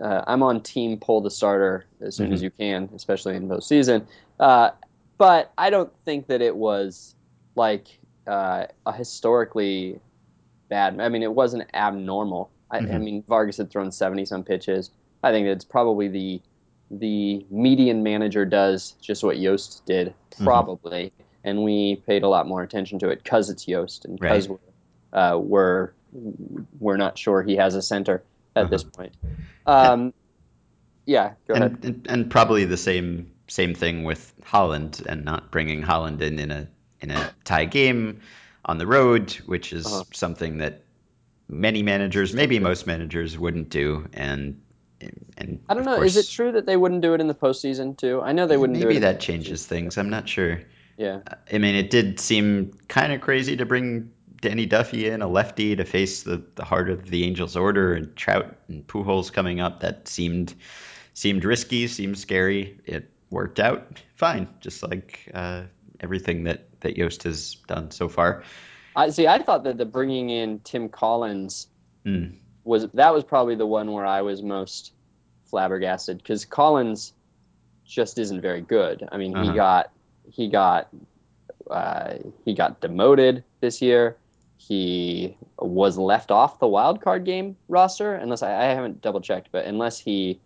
uh, 0.00 0.22
I'm 0.26 0.42
on 0.42 0.60
team 0.60 0.98
pull 0.98 1.20
the 1.20 1.30
starter 1.30 1.86
as 2.00 2.16
soon 2.16 2.26
mm-hmm. 2.26 2.34
as 2.34 2.42
you 2.42 2.50
can, 2.50 2.88
especially 2.94 3.36
in 3.36 3.48
postseason. 3.48 4.06
Uh, 4.38 4.70
but 5.18 5.52
I 5.58 5.70
don't 5.70 5.92
think 6.04 6.28
that 6.28 6.40
it 6.40 6.56
was 6.56 7.14
like 7.56 7.98
uh, 8.26 8.66
a 8.86 8.92
historically 8.92 10.00
bad. 10.68 11.00
I 11.00 11.08
mean, 11.08 11.22
it 11.22 11.32
wasn't 11.32 11.68
abnormal. 11.74 12.50
I, 12.70 12.80
mm-hmm. 12.80 12.94
I 12.94 12.98
mean, 12.98 13.24
Vargas 13.28 13.58
had 13.58 13.70
thrown 13.70 13.92
70 13.92 14.24
some 14.26 14.44
pitches. 14.44 14.90
I 15.22 15.30
think 15.32 15.46
it's 15.46 15.64
probably 15.64 16.08
the 16.08 16.42
the 16.90 17.44
median 17.50 18.02
manager 18.02 18.44
does 18.44 18.92
just 19.00 19.24
what 19.24 19.38
Yost 19.38 19.84
did, 19.86 20.08
mm-hmm. 20.08 20.44
probably, 20.44 21.06
mm-hmm. 21.06 21.22
and 21.44 21.64
we 21.64 21.96
paid 22.06 22.22
a 22.22 22.28
lot 22.28 22.46
more 22.46 22.62
attention 22.62 22.98
to 23.00 23.08
it 23.08 23.22
because 23.22 23.50
it's 23.50 23.66
Yost 23.66 24.04
and 24.04 24.18
because 24.18 24.48
right. 24.48 24.58
we're, 25.12 25.18
uh, 25.18 25.38
we're 25.38 25.90
we're 26.78 26.96
not 26.96 27.18
sure 27.18 27.42
he 27.42 27.56
has 27.56 27.74
a 27.74 27.82
center 27.82 28.22
at 28.54 28.64
uh-huh. 28.64 28.70
this 28.70 28.84
point. 28.84 29.14
Um, 29.66 30.12
yeah, 31.06 31.32
go 31.48 31.54
and, 31.54 31.64
ahead. 31.64 31.84
And, 31.84 32.06
and, 32.08 32.30
probably 32.30 32.64
the 32.64 32.76
same 32.76 33.32
same 33.48 33.74
thing 33.74 34.04
with 34.04 34.32
Holland 34.44 35.02
and 35.06 35.24
not 35.24 35.50
bringing 35.50 35.82
Holland 35.82 36.22
in 36.22 36.38
in 36.38 36.50
a 36.50 36.68
in 37.04 37.10
a 37.10 37.30
tie 37.44 37.66
game 37.66 38.20
on 38.64 38.78
the 38.78 38.86
road, 38.86 39.32
which 39.46 39.72
is 39.72 39.86
uh-huh. 39.86 40.04
something 40.12 40.58
that 40.58 40.82
many 41.48 41.82
managers, 41.82 42.34
maybe 42.34 42.58
most 42.58 42.86
managers, 42.86 43.38
wouldn't 43.38 43.68
do, 43.68 44.08
and 44.12 44.60
and 45.36 45.60
I 45.68 45.74
don't 45.74 45.84
know. 45.84 45.96
Course, 45.96 46.16
is 46.16 46.28
it 46.28 46.32
true 46.32 46.52
that 46.52 46.66
they 46.66 46.76
wouldn't 46.76 47.02
do 47.02 47.14
it 47.14 47.20
in 47.20 47.28
the 47.28 47.34
postseason 47.34 47.96
too? 47.96 48.22
I 48.22 48.32
know 48.32 48.46
they 48.46 48.56
wouldn't. 48.56 48.78
Maybe 48.78 48.98
that 49.00 49.20
changes 49.20 49.66
things. 49.66 49.98
I'm 49.98 50.08
not 50.08 50.28
sure. 50.28 50.60
Yeah. 50.96 51.20
I 51.52 51.58
mean, 51.58 51.74
it 51.74 51.90
did 51.90 52.20
seem 52.20 52.72
kind 52.88 53.12
of 53.12 53.20
crazy 53.20 53.56
to 53.56 53.66
bring 53.66 54.12
Danny 54.40 54.64
Duffy 54.64 55.08
in, 55.08 55.22
a 55.22 55.28
lefty, 55.28 55.74
to 55.76 55.84
face 55.84 56.22
the, 56.22 56.42
the 56.54 56.64
heart 56.64 56.88
of 56.88 57.10
the 57.10 57.24
Angels 57.24 57.56
order, 57.56 57.94
and 57.94 58.14
Trout 58.16 58.56
and 58.68 58.86
Pujols 58.86 59.32
coming 59.32 59.60
up. 59.60 59.80
That 59.80 60.08
seemed 60.08 60.54
seemed 61.12 61.44
risky, 61.44 61.86
seemed 61.86 62.16
scary. 62.16 62.78
It 62.86 63.10
worked 63.30 63.60
out 63.60 64.00
fine, 64.14 64.48
just 64.60 64.82
like 64.82 65.28
uh, 65.34 65.64
everything 66.04 66.44
that 66.44 66.68
that 66.80 66.96
Yost 66.96 67.24
has 67.24 67.56
done 67.66 67.90
so 67.90 68.08
far. 68.08 68.44
I 68.94 69.10
see. 69.10 69.26
I 69.26 69.42
thought 69.42 69.64
that 69.64 69.78
the 69.78 69.86
bringing 69.86 70.30
in 70.30 70.60
Tim 70.60 70.88
Collins 70.88 71.66
mm. 72.06 72.36
was 72.62 72.86
that 72.94 73.12
was 73.12 73.24
probably 73.24 73.56
the 73.56 73.66
one 73.66 73.90
where 73.90 74.06
I 74.06 74.22
was 74.22 74.42
most 74.42 74.92
flabbergasted 75.46 76.18
because 76.18 76.44
Collins 76.44 77.12
just 77.84 78.18
isn't 78.18 78.40
very 78.40 78.60
good. 78.60 79.08
I 79.10 79.16
mean, 79.16 79.34
uh-huh. 79.34 79.50
he 79.50 79.56
got 79.56 79.90
he 80.30 80.48
got 80.48 80.88
uh, 81.68 82.14
he 82.44 82.54
got 82.54 82.80
demoted 82.80 83.42
this 83.60 83.82
year. 83.82 84.16
He 84.56 85.36
was 85.58 85.98
left 85.98 86.30
off 86.30 86.58
the 86.58 86.68
wild 86.68 87.00
card 87.00 87.24
game 87.24 87.56
roster, 87.68 88.14
unless 88.14 88.42
I, 88.42 88.52
I 88.52 88.64
haven't 88.66 89.02
double 89.02 89.20
checked, 89.20 89.48
but 89.50 89.64
unless 89.66 89.98
he 89.98 90.40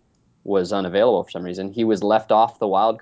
was 0.45 0.73
unavailable 0.73 1.25
for 1.25 1.31
some 1.31 1.43
reason, 1.43 1.73
he 1.73 1.85
was 1.85 2.03
left 2.03 2.33
off 2.33 2.59
the 2.59 2.67
wild 2.67 3.01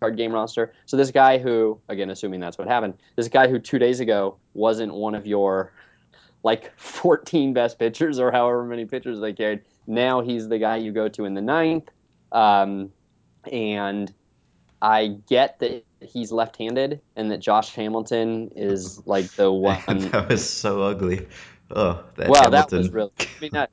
card 0.00 0.16
game 0.16 0.32
roster. 0.32 0.72
So 0.86 0.96
this 0.96 1.10
guy 1.10 1.38
who, 1.38 1.78
again, 1.88 2.10
assuming 2.10 2.40
that's 2.40 2.58
what 2.58 2.66
happened, 2.66 2.94
this 3.16 3.28
guy 3.28 3.48
who 3.48 3.58
two 3.58 3.78
days 3.78 4.00
ago 4.00 4.36
wasn't 4.54 4.94
one 4.94 5.14
of 5.14 5.26
your 5.26 5.72
like 6.42 6.72
14 6.78 7.52
best 7.52 7.78
pitchers 7.78 8.18
or 8.18 8.32
however 8.32 8.64
many 8.64 8.86
pitchers 8.86 9.20
they 9.20 9.32
carried. 9.32 9.60
Now 9.86 10.22
he's 10.22 10.48
the 10.48 10.58
guy 10.58 10.76
you 10.76 10.92
go 10.92 11.08
to 11.08 11.24
in 11.24 11.34
the 11.34 11.42
ninth. 11.42 11.88
Um, 12.32 12.90
and 13.50 14.12
I 14.80 15.18
get 15.28 15.58
that 15.60 15.84
he's 16.00 16.32
left-handed 16.32 17.00
and 17.16 17.30
that 17.30 17.38
Josh 17.38 17.74
Hamilton 17.74 18.50
is 18.56 19.06
like 19.06 19.30
the 19.32 19.52
one. 19.52 19.82
that 20.10 20.28
was 20.28 20.48
so 20.48 20.82
ugly. 20.82 21.26
Oh, 21.70 22.02
that 22.16 22.28
well, 22.28 22.42
Hamilton. 22.44 22.70
that 22.70 22.76
was 22.76 22.90
really. 22.90 23.10
I 23.18 23.26
mean, 23.40 23.66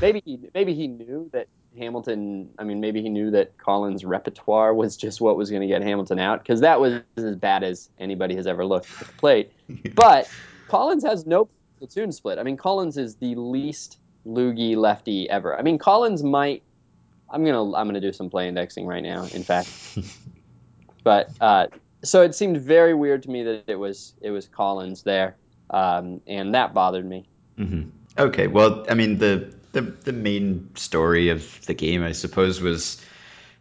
maybe 0.00 0.22
he 0.24 0.38
maybe 0.54 0.74
he 0.74 0.86
knew 0.86 1.28
that 1.32 1.48
Hamilton. 1.78 2.50
I 2.58 2.64
mean, 2.64 2.80
maybe 2.80 3.02
he 3.02 3.08
knew 3.08 3.30
that 3.30 3.56
Collins' 3.58 4.04
repertoire 4.04 4.74
was 4.74 4.96
just 4.96 5.20
what 5.20 5.36
was 5.36 5.50
going 5.50 5.62
to 5.62 5.68
get 5.68 5.82
Hamilton 5.82 6.18
out 6.18 6.42
because 6.42 6.60
that 6.60 6.80
was 6.80 7.00
as 7.16 7.36
bad 7.36 7.62
as 7.62 7.90
anybody 7.98 8.36
has 8.36 8.46
ever 8.46 8.64
looked 8.64 8.90
at 9.00 9.06
the 9.06 9.12
plate. 9.14 9.52
but 9.94 10.28
Collins 10.68 11.04
has 11.04 11.26
no 11.26 11.48
platoon 11.78 12.12
split. 12.12 12.38
I 12.38 12.42
mean, 12.42 12.56
Collins 12.56 12.96
is 12.96 13.16
the 13.16 13.34
least 13.34 13.98
loogie 14.26 14.76
lefty 14.76 15.28
ever. 15.30 15.58
I 15.58 15.62
mean, 15.62 15.78
Collins 15.78 16.22
might. 16.22 16.62
I'm 17.32 17.44
gonna 17.44 17.74
I'm 17.74 17.86
gonna 17.86 18.00
do 18.00 18.12
some 18.12 18.28
play 18.28 18.48
indexing 18.48 18.86
right 18.86 19.02
now. 19.02 19.24
In 19.32 19.44
fact, 19.44 19.68
but 21.04 21.30
uh, 21.40 21.68
so 22.02 22.22
it 22.22 22.34
seemed 22.34 22.60
very 22.60 22.94
weird 22.94 23.22
to 23.24 23.30
me 23.30 23.42
that 23.44 23.64
it 23.66 23.78
was 23.78 24.14
it 24.20 24.30
was 24.30 24.48
Collins 24.48 25.02
there, 25.02 25.36
um, 25.70 26.20
and 26.26 26.54
that 26.54 26.74
bothered 26.74 27.06
me. 27.06 27.28
Mm-hmm. 27.58 27.90
Okay, 28.18 28.46
well, 28.48 28.84
I 28.88 28.94
mean 28.94 29.18
the, 29.18 29.54
the 29.72 29.82
the 29.82 30.12
main 30.12 30.70
story 30.74 31.30
of 31.30 31.64
the 31.66 31.74
game, 31.74 32.02
I 32.02 32.12
suppose, 32.12 32.60
was 32.60 33.04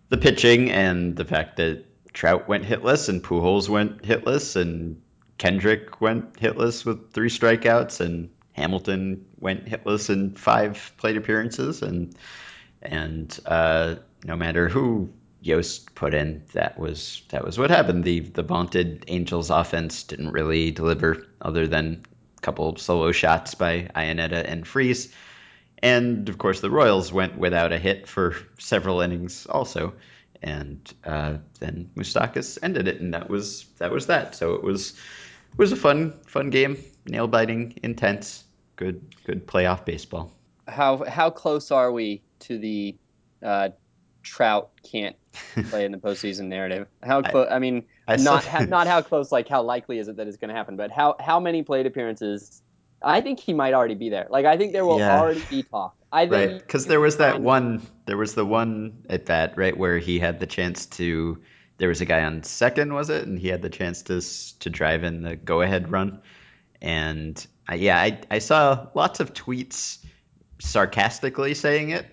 the 0.09 0.17
pitching 0.17 0.71
and 0.71 1.15
the 1.15 1.25
fact 1.25 1.57
that 1.57 1.85
Trout 2.13 2.47
went 2.47 2.65
hitless 2.65 3.09
and 3.09 3.23
Pujols 3.23 3.69
went 3.69 4.01
hitless 4.01 4.55
and 4.55 5.01
Kendrick 5.39 6.01
went 6.01 6.33
hitless 6.33 6.85
with 6.85 7.13
three 7.13 7.29
strikeouts, 7.29 8.01
and 8.01 8.29
Hamilton 8.51 9.25
went 9.39 9.65
hitless 9.65 10.09
in 10.09 10.35
five 10.35 10.91
plate 10.97 11.17
appearances, 11.17 11.81
and 11.81 12.13
and 12.81 13.39
uh, 13.45 13.95
no 14.25 14.35
matter 14.35 14.67
who 14.67 15.09
Yost 15.41 15.95
put 15.95 16.13
in, 16.13 16.43
that 16.53 16.77
was 16.77 17.21
that 17.29 17.45
was 17.45 17.57
what 17.57 17.69
happened. 17.69 18.03
The 18.03 18.19
the 18.19 18.43
vaunted 18.43 19.05
Angels 19.07 19.49
offense 19.49 20.03
didn't 20.03 20.31
really 20.31 20.71
deliver 20.71 21.25
other 21.41 21.67
than 21.67 22.05
a 22.37 22.41
couple 22.41 22.75
solo 22.75 23.13
shots 23.13 23.55
by 23.55 23.89
Iannetta 23.95 24.43
and 24.45 24.67
Freese. 24.67 25.13
And 25.81 26.27
of 26.29 26.37
course, 26.37 26.59
the 26.59 26.69
Royals 26.69 27.11
went 27.11 27.37
without 27.37 27.71
a 27.71 27.77
hit 27.77 28.07
for 28.07 28.35
several 28.57 29.01
innings 29.01 29.45
also, 29.45 29.93
and 30.41 30.93
uh, 31.05 31.37
then 31.59 31.89
Moustakas 31.95 32.57
ended 32.61 32.87
it, 32.87 33.01
and 33.01 33.13
that 33.13 33.29
was 33.29 33.65
that 33.77 33.91
was 33.91 34.07
that. 34.07 34.35
So 34.35 34.55
it 34.55 34.63
was 34.63 34.91
it 34.91 35.57
was 35.57 35.71
a 35.71 35.77
fun 35.77 36.13
fun 36.25 36.49
game, 36.49 36.77
nail 37.05 37.27
biting, 37.27 37.79
intense, 37.81 38.43
good 38.75 39.01
good 39.25 39.47
playoff 39.47 39.85
baseball. 39.85 40.33
How 40.67 41.03
how 41.05 41.29
close 41.29 41.71
are 41.71 41.91
we 41.91 42.21
to 42.41 42.57
the 42.57 42.95
uh, 43.41 43.69
Trout 44.23 44.71
can't 44.83 45.15
play 45.69 45.85
in 45.85 45.91
the 45.91 45.97
postseason 45.97 46.45
narrative? 46.47 46.87
How 47.01 47.21
close? 47.21 47.47
I, 47.49 47.55
I, 47.55 47.59
mean, 47.59 47.85
I 48.07 48.17
not 48.17 48.69
not 48.69 48.87
how 48.87 49.01
close. 49.01 49.31
Like 49.31 49.47
how 49.47 49.63
likely 49.63 49.99
is 49.99 50.07
it 50.07 50.17
that 50.17 50.27
it's 50.27 50.37
going 50.37 50.49
to 50.49 50.55
happen? 50.55 50.75
But 50.75 50.91
how 50.91 51.15
how 51.19 51.39
many 51.39 51.63
plate 51.63 51.85
appearances? 51.85 52.61
I 53.01 53.21
think 53.21 53.39
he 53.39 53.53
might 53.53 53.73
already 53.73 53.95
be 53.95 54.09
there. 54.09 54.27
Like 54.29 54.45
I 54.45 54.57
think 54.57 54.73
there 54.73 54.85
will 54.85 54.99
yeah. 54.99 55.19
already 55.19 55.43
be 55.49 55.63
talk. 55.63 55.95
I 56.11 56.27
think 56.27 56.51
right 56.51 56.59
because 56.59 56.85
there 56.85 56.99
was 56.99 57.17
that 57.17 57.41
one. 57.41 57.85
There 58.05 58.17
was 58.17 58.33
the 58.33 58.45
one 58.45 59.05
at 59.09 59.25
bat 59.25 59.53
right 59.57 59.77
where 59.77 59.97
he 59.99 60.19
had 60.19 60.39
the 60.39 60.47
chance 60.47 60.85
to. 60.87 61.41
There 61.77 61.87
was 61.87 62.01
a 62.01 62.05
guy 62.05 62.23
on 62.23 62.43
second, 62.43 62.93
was 62.93 63.09
it? 63.09 63.25
And 63.25 63.39
he 63.39 63.47
had 63.47 63.61
the 63.61 63.69
chance 63.69 64.01
to 64.03 64.21
to 64.59 64.69
drive 64.69 65.03
in 65.03 65.21
the 65.21 65.35
go 65.35 65.61
ahead 65.61 65.91
run. 65.91 66.21
And 66.81 67.45
uh, 67.71 67.75
yeah, 67.75 67.99
I 67.99 68.19
I 68.29 68.39
saw 68.39 68.87
lots 68.93 69.19
of 69.19 69.33
tweets 69.33 69.99
sarcastically 70.59 71.53
saying 71.53 71.91
it 71.91 72.05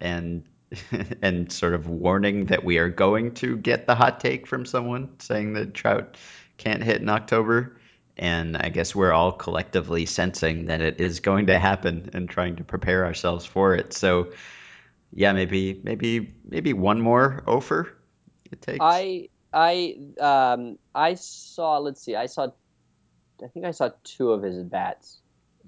and 0.00 0.44
and 1.22 1.50
sort 1.50 1.74
of 1.74 1.88
warning 1.88 2.46
that 2.46 2.64
we 2.64 2.78
are 2.78 2.88
going 2.88 3.34
to 3.34 3.56
get 3.56 3.86
the 3.86 3.94
hot 3.94 4.20
take 4.20 4.46
from 4.46 4.66
someone 4.66 5.18
saying 5.18 5.54
that 5.54 5.74
Trout 5.74 6.16
can't 6.58 6.82
hit 6.82 7.00
in 7.00 7.08
October. 7.08 7.77
And 8.18 8.56
I 8.56 8.68
guess 8.68 8.94
we're 8.94 9.12
all 9.12 9.32
collectively 9.32 10.06
sensing 10.06 10.66
that 10.66 10.80
it 10.80 11.00
is 11.00 11.20
going 11.20 11.46
to 11.46 11.58
happen 11.58 12.10
and 12.12 12.28
trying 12.28 12.56
to 12.56 12.64
prepare 12.64 13.04
ourselves 13.04 13.44
for 13.44 13.74
it. 13.74 13.92
So, 13.92 14.32
yeah, 15.12 15.32
maybe 15.32 15.80
maybe 15.84 16.34
maybe 16.44 16.72
one 16.72 17.00
more 17.00 17.42
offer 17.46 17.96
it 18.50 18.60
takes. 18.60 18.78
I 18.80 19.28
I 19.52 19.98
um 20.20 20.78
I 20.94 21.14
saw. 21.14 21.78
Let's 21.78 22.02
see. 22.02 22.16
I 22.16 22.26
saw. 22.26 22.48
I 23.42 23.46
think 23.48 23.66
I 23.66 23.70
saw 23.70 23.90
two 24.02 24.32
of 24.32 24.42
his 24.42 24.62
bats, 24.64 25.18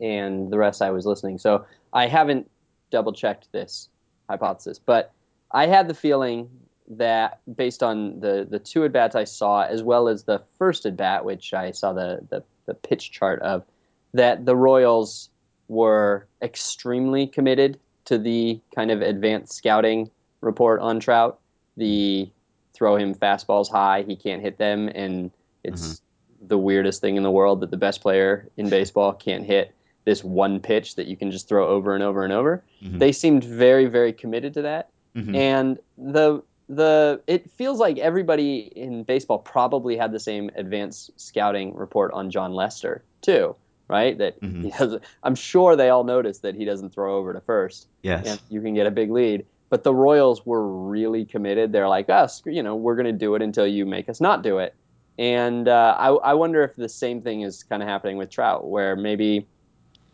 and 0.01 0.53
the 0.53 0.59
rest 0.59 0.83
I 0.83 0.91
was 0.91 1.07
listening. 1.07 1.39
So 1.39 1.67
I 1.93 2.09
haven't 2.09 2.51
double 2.91 3.13
checked 3.13 3.53
this 3.53 3.89
hypothesis, 4.29 4.79
but 4.79 5.13
I 5.53 5.67
had 5.67 5.89
the 5.89 5.95
feeling 5.95 6.51
that 6.91 7.41
based 7.57 7.83
on 7.83 8.21
the 8.21 8.47
the 8.49 8.59
two 8.59 8.85
at 8.85 8.93
bats 8.93 9.15
I 9.15 9.25
saw, 9.25 9.63
as 9.63 9.83
well 9.83 10.09
as 10.09 10.25
the 10.25 10.43
first 10.59 10.85
at 10.87 10.97
bat, 10.97 11.25
which 11.25 11.55
I 11.55 11.71
saw 11.71 11.93
the, 11.93 12.21
the 12.29 12.43
the 12.67 12.75
pitch 12.75 13.13
chart 13.13 13.41
of, 13.43 13.65
that 14.13 14.45
the 14.45 14.57
Royals 14.57 15.31
were 15.69 16.27
extremely 16.43 17.27
committed 17.27 17.79
to 18.07 18.19
the 18.19 18.61
kind 18.75 18.91
of 18.91 19.03
advanced 19.03 19.53
scouting 19.53 20.11
report 20.41 20.81
on 20.81 21.01
Trout. 21.01 21.39
The 21.77 22.29
throw 22.75 22.97
him 22.97 23.15
fastballs 23.15 23.71
high, 23.71 24.03
he 24.03 24.17
can't 24.17 24.43
hit 24.43 24.59
them, 24.59 24.89
and 24.95 25.31
it's 25.63 25.83
mm-hmm. 25.83 26.49
the 26.49 26.59
weirdest 26.59 27.01
thing 27.01 27.17
in 27.17 27.23
the 27.23 27.31
world 27.31 27.61
that 27.61 27.71
the 27.71 27.77
best 27.77 28.01
player 28.01 28.49
in 28.57 28.69
baseball 28.69 29.13
can't 29.13 29.45
hit 29.45 29.75
this 30.05 30.25
one 30.25 30.61
pitch 30.61 30.97
that 30.97 31.07
you 31.07 31.17
can 31.17 31.31
just 31.31 31.47
throw 31.47 31.69
over 31.69 31.95
and 31.95 32.03
over 32.03 32.25
and 32.25 32.33
over. 32.33 32.65
Mm-hmm. 32.83 32.99
They 32.99 33.13
seemed 33.13 33.45
very, 33.45 33.87
very 33.87 34.13
committed 34.13 34.55
to 34.55 34.63
that. 34.63 34.89
Mm-hmm. 35.15 35.35
And 35.35 35.79
the 35.99 36.43
the 36.71 37.21
it 37.27 37.51
feels 37.51 37.81
like 37.81 37.99
everybody 37.99 38.59
in 38.59 39.03
baseball 39.03 39.39
probably 39.39 39.97
had 39.97 40.13
the 40.13 40.21
same 40.21 40.51
advanced 40.55 41.11
scouting 41.17 41.75
report 41.75 42.13
on 42.13 42.31
Jon 42.31 42.55
Lester 42.55 43.03
too, 43.23 43.57
right? 43.89 44.17
That 44.17 44.41
mm-hmm. 44.41 44.63
he 44.63 44.71
has, 44.71 44.97
I'm 45.25 45.35
sure 45.35 45.75
they 45.75 45.89
all 45.89 46.05
noticed 46.05 46.43
that 46.43 46.55
he 46.55 46.65
doesn't 46.65 46.95
throw 46.95 47.17
over 47.17 47.33
to 47.33 47.41
first. 47.41 47.89
Yes, 48.03 48.27
and 48.27 48.41
you 48.49 48.61
can 48.63 48.75
get 48.75 48.87
a 48.87 48.91
big 48.91 49.11
lead. 49.11 49.45
But 49.69 49.83
the 49.83 49.95
Royals 49.95 50.47
were 50.47 50.67
really 50.67 51.25
committed. 51.25 51.73
They're 51.73 51.89
like 51.89 52.09
us, 52.09 52.43
you 52.47 52.63
know, 52.63 52.77
we're 52.77 52.97
going 52.97 53.07
to 53.07 53.13
do 53.13 53.35
it 53.35 53.43
until 53.43 53.67
you 53.67 53.85
make 53.85 54.09
us 54.09 54.21
not 54.21 54.43
do 54.43 54.59
it. 54.59 54.75
And 55.19 55.69
uh, 55.69 55.97
I, 55.99 56.09
I 56.09 56.35
wonder 56.35 56.63
if 56.63 56.75
the 56.77 56.89
same 56.89 57.21
thing 57.21 57.43
is 57.43 57.65
kind 57.65 57.83
of 57.83 57.89
happening 57.89 58.17
with 58.17 58.31
Trout, 58.31 58.69
where 58.69 58.97
maybe 58.97 59.47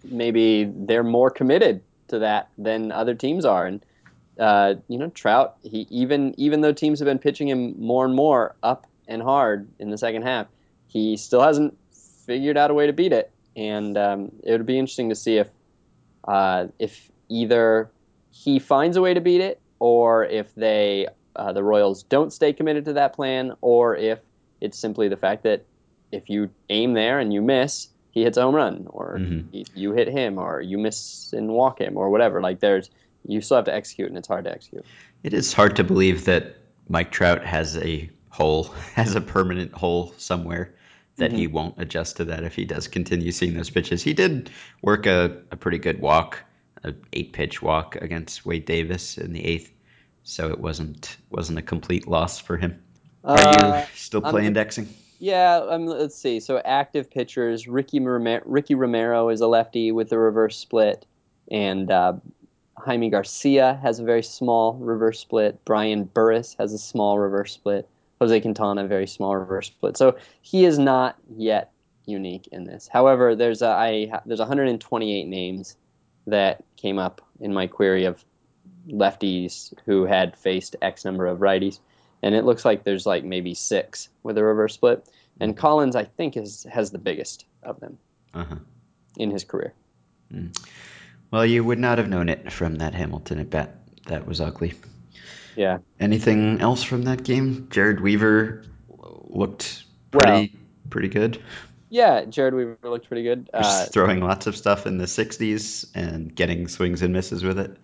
maybe 0.04 0.64
they're 0.64 1.02
more 1.02 1.30
committed 1.30 1.82
to 2.08 2.18
that 2.20 2.48
than 2.56 2.92
other 2.92 3.14
teams 3.14 3.44
are. 3.44 3.66
And 3.66 3.84
uh, 4.38 4.74
you 4.88 4.98
know, 4.98 5.08
Trout, 5.08 5.56
he 5.62 5.86
even 5.90 6.34
even 6.36 6.60
though 6.60 6.72
teams 6.72 6.98
have 7.00 7.06
been 7.06 7.18
pitching 7.18 7.48
him 7.48 7.74
more 7.78 8.04
and 8.04 8.14
more 8.14 8.54
up 8.62 8.86
and 9.08 9.22
hard 9.22 9.68
in 9.78 9.90
the 9.90 9.98
second 9.98 10.22
half, 10.22 10.46
he 10.88 11.16
still 11.16 11.42
hasn't 11.42 11.76
figured 12.26 12.56
out 12.56 12.70
a 12.70 12.74
way 12.74 12.86
to 12.86 12.92
beat 12.92 13.12
it. 13.12 13.30
And 13.56 13.96
um, 13.96 14.32
it 14.42 14.52
would 14.52 14.66
be 14.66 14.78
interesting 14.78 15.08
to 15.08 15.14
see 15.14 15.38
if 15.38 15.48
uh, 16.26 16.66
if 16.78 17.10
either 17.28 17.90
he 18.30 18.58
finds 18.58 18.96
a 18.96 19.00
way 19.00 19.14
to 19.14 19.20
beat 19.20 19.40
it, 19.40 19.60
or 19.78 20.24
if 20.24 20.54
they 20.54 21.08
uh, 21.34 21.52
the 21.52 21.62
Royals 21.62 22.02
don't 22.02 22.32
stay 22.32 22.52
committed 22.52 22.86
to 22.86 22.94
that 22.94 23.14
plan, 23.14 23.52
or 23.60 23.96
if 23.96 24.18
it's 24.60 24.78
simply 24.78 25.08
the 25.08 25.16
fact 25.16 25.44
that 25.44 25.64
if 26.12 26.28
you 26.28 26.50
aim 26.68 26.94
there 26.94 27.18
and 27.18 27.32
you 27.32 27.42
miss, 27.42 27.88
he 28.10 28.22
hits 28.22 28.36
a 28.36 28.42
home 28.42 28.54
run, 28.54 28.86
or 28.88 29.18
mm-hmm. 29.18 29.48
he, 29.50 29.66
you 29.74 29.92
hit 29.92 30.08
him, 30.08 30.38
or 30.38 30.60
you 30.60 30.78
miss 30.78 31.32
and 31.32 31.48
walk 31.48 31.80
him, 31.80 31.96
or 31.96 32.10
whatever. 32.10 32.40
Like 32.40 32.60
there's 32.60 32.90
you 33.26 33.40
still 33.40 33.56
have 33.56 33.66
to 33.66 33.74
execute, 33.74 34.08
and 34.08 34.16
it's 34.16 34.28
hard 34.28 34.44
to 34.44 34.52
execute. 34.52 34.84
It 35.22 35.34
is 35.34 35.52
hard 35.52 35.76
to 35.76 35.84
believe 35.84 36.24
that 36.26 36.56
Mike 36.88 37.10
Trout 37.10 37.44
has 37.44 37.76
a 37.78 38.10
hole, 38.28 38.64
has 38.94 39.14
a 39.14 39.20
permanent 39.20 39.72
hole 39.72 40.14
somewhere 40.16 40.74
that 41.16 41.30
mm-hmm. 41.30 41.38
he 41.38 41.46
won't 41.46 41.74
adjust 41.78 42.18
to 42.18 42.26
that 42.26 42.44
if 42.44 42.54
he 42.54 42.64
does 42.64 42.88
continue 42.88 43.32
seeing 43.32 43.54
those 43.54 43.70
pitches. 43.70 44.02
He 44.02 44.12
did 44.12 44.50
work 44.82 45.06
a, 45.06 45.38
a 45.50 45.56
pretty 45.56 45.78
good 45.78 46.00
walk, 46.00 46.42
a 46.84 46.94
eight 47.12 47.32
pitch 47.32 47.62
walk 47.62 47.96
against 47.96 48.44
Wade 48.44 48.66
Davis 48.66 49.18
in 49.18 49.32
the 49.32 49.44
eighth, 49.44 49.72
so 50.22 50.50
it 50.50 50.60
wasn't 50.60 51.16
wasn't 51.30 51.58
a 51.58 51.62
complete 51.62 52.06
loss 52.06 52.38
for 52.38 52.56
him. 52.56 52.82
Are 53.24 53.38
uh, 53.38 53.78
you 53.80 53.86
still 53.96 54.20
play 54.20 54.42
I'm, 54.42 54.48
indexing? 54.48 54.88
Yeah, 55.18 55.56
um, 55.68 55.86
let's 55.86 56.16
see. 56.16 56.40
So 56.40 56.58
active 56.58 57.10
pitchers: 57.10 57.66
Ricky 57.66 58.00
Romero, 58.00 58.42
Ricky 58.44 58.74
Romero 58.74 59.30
is 59.30 59.40
a 59.40 59.46
lefty 59.46 59.92
with 59.92 60.12
a 60.12 60.18
reverse 60.18 60.58
split, 60.58 61.06
and 61.50 61.90
uh, 61.90 62.14
Jaime 62.86 63.10
Garcia 63.10 63.78
has 63.82 63.98
a 63.98 64.04
very 64.04 64.22
small 64.22 64.74
reverse 64.74 65.20
split. 65.20 65.64
Brian 65.64 66.04
Burris 66.04 66.56
has 66.58 66.72
a 66.72 66.78
small 66.78 67.18
reverse 67.18 67.52
split. 67.52 67.88
Jose 68.20 68.40
Quintana, 68.40 68.84
a 68.84 68.88
very 68.88 69.06
small 69.06 69.36
reverse 69.36 69.66
split. 69.66 69.96
So 69.96 70.16
he 70.40 70.64
is 70.64 70.78
not 70.78 71.16
yet 71.36 71.72
unique 72.06 72.48
in 72.52 72.64
this. 72.64 72.88
However, 72.88 73.34
there's 73.34 73.60
a, 73.60 73.68
I, 73.68 74.20
there's 74.24 74.38
128 74.38 75.26
names 75.26 75.76
that 76.26 76.64
came 76.76 76.98
up 76.98 77.20
in 77.40 77.52
my 77.52 77.66
query 77.66 78.04
of 78.04 78.24
lefties 78.88 79.74
who 79.84 80.04
had 80.04 80.36
faced 80.36 80.76
X 80.80 81.04
number 81.04 81.26
of 81.26 81.38
righties 81.38 81.80
and 82.22 82.34
it 82.34 82.44
looks 82.44 82.64
like 82.64 82.84
there's 82.84 83.06
like 83.06 83.24
maybe 83.24 83.54
six 83.54 84.08
with 84.22 84.38
a 84.38 84.44
reverse 84.44 84.74
split. 84.74 85.08
And 85.40 85.56
Collins, 85.56 85.96
I 85.96 86.04
think, 86.04 86.36
is 86.36 86.66
has 86.70 86.90
the 86.90 86.98
biggest 86.98 87.44
of 87.62 87.78
them 87.80 87.98
uh-huh. 88.32 88.56
in 89.16 89.30
his 89.30 89.44
career. 89.44 89.74
Mm. 90.32 90.56
Well, 91.30 91.44
you 91.44 91.64
would 91.64 91.78
not 91.78 91.98
have 91.98 92.08
known 92.08 92.28
it 92.28 92.52
from 92.52 92.76
that 92.76 92.94
Hamilton 92.94 93.40
at 93.40 93.50
bat. 93.50 93.76
That 94.06 94.26
was 94.26 94.40
ugly. 94.40 94.74
Yeah. 95.56 95.78
Anything 95.98 96.60
else 96.60 96.82
from 96.82 97.02
that 97.02 97.24
game? 97.24 97.68
Jered 97.70 98.00
Weaver 98.00 98.64
looked 99.28 99.84
pretty 100.10 100.52
well, 100.52 100.62
pretty 100.90 101.08
good. 101.08 101.42
Yeah, 101.88 102.24
Jered 102.24 102.52
Weaver 102.52 102.78
looked 102.82 103.08
pretty 103.08 103.22
good. 103.22 103.50
Uh, 103.52 103.86
throwing 103.86 104.20
lots 104.20 104.46
of 104.46 104.56
stuff 104.56 104.86
in 104.86 104.98
the 104.98 105.04
60s 105.04 105.86
and 105.94 106.34
getting 106.34 106.68
swings 106.68 107.02
and 107.02 107.12
misses 107.12 107.42
with 107.42 107.58
it. 107.58 107.76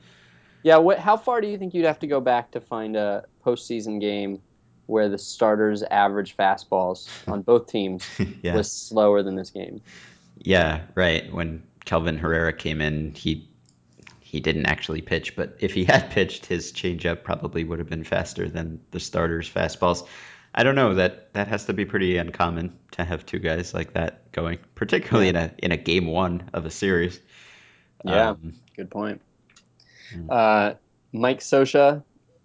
Yeah, 0.63 0.79
what? 0.79 0.99
How 0.99 1.17
far 1.17 1.41
do 1.41 1.49
you 1.49 1.59
think 1.59 1.75
you'd 1.75 1.87
have 1.87 2.01
to 2.01 2.07
go 2.07 2.21
back 2.21 2.53
to 2.53 2.61
find 2.61 2.97
a 2.97 3.25
postseason 3.45 4.01
game 4.01 4.41
where 4.87 5.09
the 5.09 5.19
starters' 5.19 5.83
average 5.83 6.37
fastballs 6.37 7.09
on 7.27 7.43
both 7.43 7.67
teams 7.67 8.05
yeah. 8.43 8.55
was 8.55 8.71
slower 8.71 9.23
than 9.23 9.35
this 9.35 9.51
game? 9.51 9.81
Yeah, 10.39 10.83
right. 10.95 11.33
When 11.33 11.63
Kelvin 11.85 12.19
Herrera 12.19 12.53
came 12.53 12.81
in, 12.81 13.15
he 13.15 13.49
he 14.21 14.41
didn't 14.41 14.65
actually 14.65 15.03
pitch, 15.03 15.37
but 15.37 15.57
if 15.61 15.75
he 15.75 15.85
had 15.85 16.11
pitched, 16.13 16.47
his 16.47 16.73
changeup 16.73 17.23
probably 17.23 17.65
would 17.65 17.79
have 17.79 17.89
been 17.89 18.05
faster 18.05 18.49
than 18.49 18.81
the 18.91 19.01
starters' 19.01 19.51
fastballs. 19.51 20.07
I 20.55 20.63
don't 20.63 20.75
know 20.75 20.95
that 20.95 21.33
that 21.35 21.49
has 21.49 21.67
to 21.67 21.73
be 21.73 21.85
pretty 21.85 22.17
uncommon 22.17 22.79
to 22.93 23.05
have 23.05 23.25
two 23.25 23.39
guys 23.39 23.75
like 23.75 23.95
that 23.95 24.31
going, 24.33 24.59
particularly 24.75 25.31
yeah. 25.31 25.31
in 25.31 25.37
a 25.37 25.53
in 25.59 25.73
a 25.73 25.77
game 25.77 26.07
one 26.07 26.49
of 26.53 26.67
a 26.67 26.71
series. 26.71 27.21
Yeah, 28.05 28.31
um, 28.31 28.55
good 28.77 28.91
point. 28.91 29.21
Hmm. 30.13 30.31
Uh, 30.31 30.75
Mike 31.13 31.41
Scioscia 31.41 32.03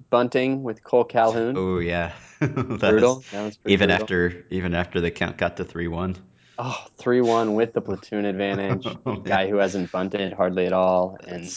bunting 0.10 0.64
with 0.64 0.84
Cole 0.84 1.04
Calhoun. 1.04 1.56
Oh 1.58 1.80
yeah, 1.80 2.14
brutal. 2.40 3.24
even 3.66 3.90
brutal. 3.90 3.92
after 3.92 4.46
even 4.50 4.74
after 4.74 5.02
the 5.02 5.12
count 5.12 5.38
got 5.38 5.58
to 5.58 5.64
three 5.64 5.88
one. 5.88 6.18
Oh, 6.60 6.86
3-1 7.00 7.56
with 7.56 7.74
the 7.74 7.82
platoon 7.88 8.26
advantage. 8.26 8.88
oh, 9.06 9.16
guy 9.18 9.48
who 9.50 9.58
hasn't 9.58 9.92
bunted 9.92 10.34
hardly 10.34 10.66
at 10.66 10.74
all, 10.74 11.18
and 11.28 11.50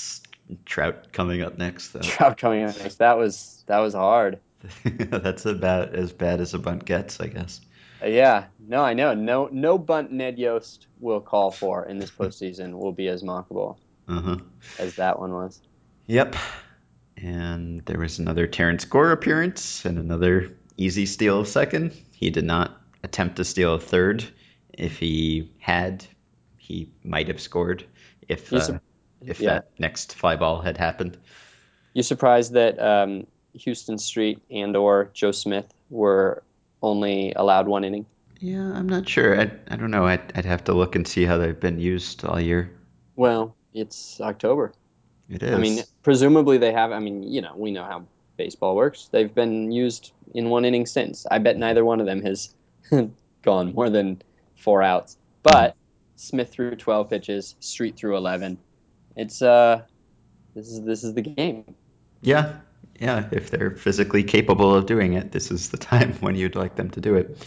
Trout 0.67 1.13
coming 1.13 1.43
up 1.43 1.59
next. 1.59 1.89
Though. 1.93 2.01
Trout 2.01 2.37
coming 2.39 2.65
up 2.65 2.77
next. 2.79 2.97
That 2.97 3.17
was 3.19 3.63
that 3.67 3.79
was 3.79 3.95
hard. 3.95 4.41
That's 4.85 5.47
about 5.47 5.95
as 5.95 6.13
bad 6.13 6.41
as 6.41 6.53
a 6.55 6.59
bunt 6.59 6.85
gets, 6.85 7.21
I 7.21 7.29
guess. 7.29 7.61
Uh, 8.03 8.07
yeah, 8.09 8.45
no, 8.59 8.83
I 8.83 8.95
know. 8.95 9.15
No, 9.15 9.49
no 9.53 9.79
bunt 9.79 10.11
Ned 10.13 10.39
Yost 10.39 10.87
will 11.01 11.21
call 11.21 11.51
for 11.51 11.87
in 11.87 11.99
this 11.99 12.11
postseason 12.19 12.73
will 12.79 12.93
be 12.93 13.09
as 13.09 13.23
mockable 13.23 13.77
Uh-huh. 14.09 14.37
as 14.79 14.97
that 14.97 15.19
one 15.21 15.33
was. 15.33 15.61
Yep. 16.07 16.35
And 17.17 17.85
there 17.85 17.99
was 17.99 18.19
another 18.19 18.47
Terrence 18.47 18.85
Gore 18.85 19.13
appearance 19.13 19.85
and 19.85 19.99
another 19.99 20.57
easy 20.77 21.07
steal 21.07 21.41
of 21.41 21.49
second. 21.49 21.93
He 22.13 22.31
did 22.31 22.45
not 22.45 22.77
attempt 23.03 23.37
to 23.37 23.45
steal 23.45 23.75
a 23.75 23.81
third. 23.81 24.25
If 24.79 24.99
he 24.99 25.51
had, 25.59 26.05
he 26.57 26.91
might 27.05 27.29
have 27.29 27.41
scored 27.41 27.85
if 28.29 28.53
You 28.53 28.61
su- 28.61 28.75
uh, 28.75 28.79
if 29.23 29.41
yeah. 29.41 29.55
that 29.55 29.71
next 29.79 30.15
fly 30.15 30.37
ball 30.37 30.61
had 30.61 30.77
happened. 30.77 31.19
You 31.95 32.03
surprised 32.03 32.53
that 32.53 32.81
um, 32.81 33.27
Houston 33.55 33.99
Street 33.99 34.41
and 34.51 34.77
or 34.77 35.11
Joe 35.13 35.33
Smith 35.33 35.67
were 35.91 36.43
only 36.83 37.33
allowed 37.35 37.67
one 37.67 37.85
inning? 37.85 38.07
Yeah, 38.39 38.73
I'm 38.73 38.89
not 38.89 39.09
sure. 39.09 39.39
I, 39.39 39.51
I 39.69 39.77
don't 39.77 39.91
know. 39.91 40.07
I'd, 40.07 40.33
I'd 40.35 40.47
have 40.47 40.65
to 40.65 40.73
look 40.73 40.95
and 40.97 41.07
see 41.07 41.25
how 41.25 41.37
they've 41.37 41.59
been 41.59 41.79
used 41.79 42.25
all 42.25 42.41
year. 42.41 42.71
Well, 43.17 43.55
it's 43.75 44.21
October. 44.21 44.73
It 45.29 45.43
is. 45.43 45.55
I 45.55 45.59
mean, 45.59 45.81
presumably 46.03 46.57
they 46.57 46.73
have. 46.73 46.91
I 46.93 46.99
mean, 47.01 47.23
you 47.23 47.43
know, 47.43 47.53
we 47.55 47.71
know 47.71 47.85
how 47.85 48.05
baseball 48.37 48.75
works. 48.77 49.09
They've 49.13 49.33
been 49.33 49.71
used 49.71 50.13
in 50.35 50.49
one 50.49 50.65
inning 50.65 50.87
since. 50.87 51.27
I 51.31 51.39
bet 51.39 51.59
neither 51.59 51.85
one 51.85 52.01
of 52.01 52.07
them 52.07 52.23
has 52.23 52.55
gone 53.43 53.75
more 53.75 53.91
than 53.91 54.23
four 54.61 54.83
outs. 54.83 55.17
But 55.43 55.77
Smith 56.17 56.53
threw 56.53 56.77
12 56.77 57.09
pitches, 57.11 57.57
Street 57.61 57.97
threw 57.97 58.17
11. 58.17 58.59
It's 59.17 59.43
uh, 59.43 59.83
this 60.55 60.69
is 60.69 60.83
this 60.85 61.05
is 61.05 61.15
the 61.15 61.23
game. 61.23 61.75
yeah, 62.21 62.57
yeah. 62.99 63.29
If 63.33 63.51
they're 63.51 63.71
physically 63.73 64.23
capable 64.23 64.75
of 64.75 64.87
doing 64.87 65.15
it, 65.15 65.33
this 65.33 65.51
is 65.51 65.71
the 65.71 65.77
time 65.91 66.15
when 66.21 66.37
you'd 66.37 66.57
like 66.57 66.77
them 66.77 66.91
to 66.91 67.01
do 67.01 67.17
it. 67.17 67.39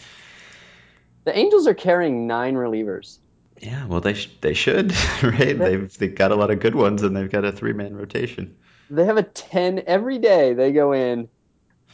The 1.25 1.37
Angels 1.37 1.67
are 1.67 1.73
carrying 1.73 2.27
nine 2.27 2.55
relievers. 2.55 3.19
Yeah, 3.61 3.85
well, 3.85 4.01
they 4.01 4.13
sh- 4.13 4.29
they 4.41 4.53
should, 4.53 4.93
right? 5.23 5.57
They've 5.57 5.97
they've 5.97 6.13
got 6.15 6.31
a 6.31 6.35
lot 6.35 6.51
of 6.51 6.59
good 6.59 6.75
ones, 6.75 7.01
and 7.03 7.15
they've 7.15 7.31
got 7.31 7.45
a 7.45 7.51
three 7.51 7.73
man 7.73 7.95
rotation. 7.95 8.57
They 8.89 9.05
have 9.05 9.17
a 9.17 9.23
10 9.23 9.83
every 9.87 10.19
day. 10.19 10.53
They 10.53 10.71
go 10.73 10.91
in 10.91 11.29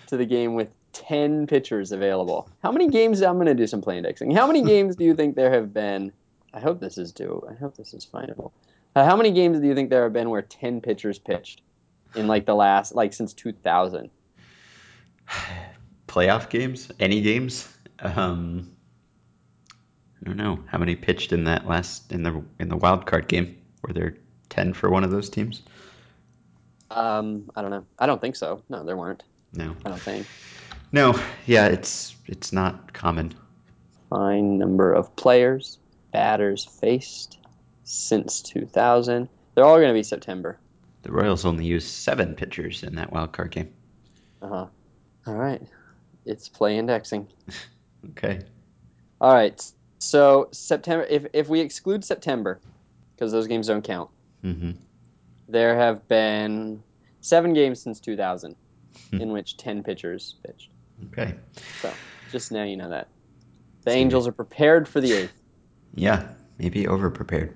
to 0.08 0.18
the 0.18 0.26
game 0.26 0.56
with 0.56 0.70
10 1.00 1.48
pitchers 1.48 1.92
available. 1.92 2.50
How 2.62 2.72
many 2.72 2.88
games? 2.90 3.22
I'm 3.22 3.36
going 3.36 3.48
to 3.48 3.56
do 3.56 3.68
some 3.68 3.82
play 3.82 3.98
indexing. 3.98 4.32
How 4.32 4.46
many 4.46 4.62
games 4.62 4.96
do 4.96 5.06
you 5.06 5.16
think 5.16 5.36
there 5.36 5.52
have 5.52 5.74
been? 5.74 6.12
I 6.54 6.60
hope 6.60 6.80
this 6.80 6.98
is 6.98 7.12
due. 7.12 7.44
I 7.50 7.54
hope 7.54 7.78
this 7.78 7.94
is 7.94 8.06
findable. 8.06 8.52
Uh, 8.96 9.06
how 9.06 9.16
many 9.16 9.32
games 9.32 9.60
do 9.60 9.68
you 9.68 9.76
think 9.76 9.90
there 9.90 10.04
have 10.04 10.14
been 10.14 10.30
where 10.30 10.42
10 10.42 10.82
pitchers 10.82 11.18
pitched 11.18 11.62
in 12.16 12.28
like 12.28 12.46
the 12.46 12.56
last, 12.56 12.96
like 12.96 13.14
since 13.14 13.34
2000? 13.34 14.10
Playoff 16.08 16.50
games, 16.50 16.92
any 17.00 17.22
games? 17.22 17.68
Um, 18.00 18.76
I 20.22 20.26
don't 20.26 20.38
know 20.38 20.60
how 20.68 20.80
many 20.80 20.96
pitched 20.96 21.32
in 21.32 21.46
that 21.46 21.68
last 21.68 22.12
in 22.12 22.24
the 22.24 22.44
in 22.60 22.68
the 22.68 22.76
wild 22.76 23.06
card 23.06 23.28
game. 23.28 23.58
Were 23.84 23.94
there 23.94 24.18
ten 24.50 24.74
for 24.74 24.90
one 24.90 25.04
of 25.04 25.12
those 25.12 25.30
teams? 25.30 25.62
Um, 26.90 27.50
I 27.56 27.62
don't 27.62 27.70
know. 27.70 27.86
I 28.00 28.08
don't 28.08 28.20
think 28.20 28.36
so. 28.36 28.64
No, 28.70 28.84
there 28.84 28.98
weren't. 28.98 29.24
No, 29.54 29.76
I 29.86 29.90
don't 29.90 30.02
think. 30.02 30.26
No. 30.92 31.20
Yeah, 31.46 31.68
it's 31.68 32.16
it's 32.26 32.52
not 32.54 32.94
common. 32.94 33.34
Fine 34.10 34.58
number 34.58 34.94
of 34.94 35.16
players, 35.16 35.78
batters 36.12 36.66
faced 36.66 37.38
since 37.84 38.42
2000. 38.42 39.30
They're 39.56 39.66
all 39.66 39.78
going 39.78 39.90
to 39.90 39.94
be 39.94 40.04
September. 40.04 40.58
The 41.04 41.12
Royals 41.12 41.46
only 41.46 41.66
used 41.66 41.88
seven 41.88 42.36
pitchers 42.36 42.84
in 42.84 42.96
that 42.96 43.12
wild 43.12 43.32
card 43.32 43.52
game. 43.52 43.72
Uh 44.42 44.48
huh. 44.48 44.66
All 45.28 45.36
right. 45.36 45.62
It's 46.26 46.50
play 46.50 46.78
indexing. 46.78 47.28
Okay. 48.12 48.40
All 49.20 49.34
right. 49.34 49.62
So 49.98 50.48
September, 50.54 51.06
if 51.10 51.26
if 51.34 51.50
we 51.50 51.60
exclude 51.60 52.06
September, 52.06 52.62
because 53.16 53.34
those 53.34 53.48
games 53.48 53.68
don't 53.68 53.82
count, 53.84 54.10
Mm-hmm. 54.46 54.72
there 55.50 55.76
have 55.76 56.08
been 56.08 56.82
seven 57.20 57.52
games 57.54 57.82
since 57.82 58.00
2000 58.00 58.56
Hmm. 59.12 59.22
in 59.22 59.32
which 59.34 59.58
10 59.58 59.84
pitchers 59.84 60.36
pitched. 60.46 60.70
Okay. 61.08 61.36
So 61.82 61.92
just 62.32 62.52
now 62.52 62.64
you 62.64 62.78
know 62.78 62.90
that. 62.90 63.08
The. 63.84 63.92
Angels 63.92 64.28
are 64.28 64.34
prepared 64.34 64.88
for 64.88 65.00
the 65.00 65.14
eighth. 65.14 65.34
Yeah, 65.96 66.28
maybe 66.58 66.88
over 66.88 67.10
prepared. 67.10 67.56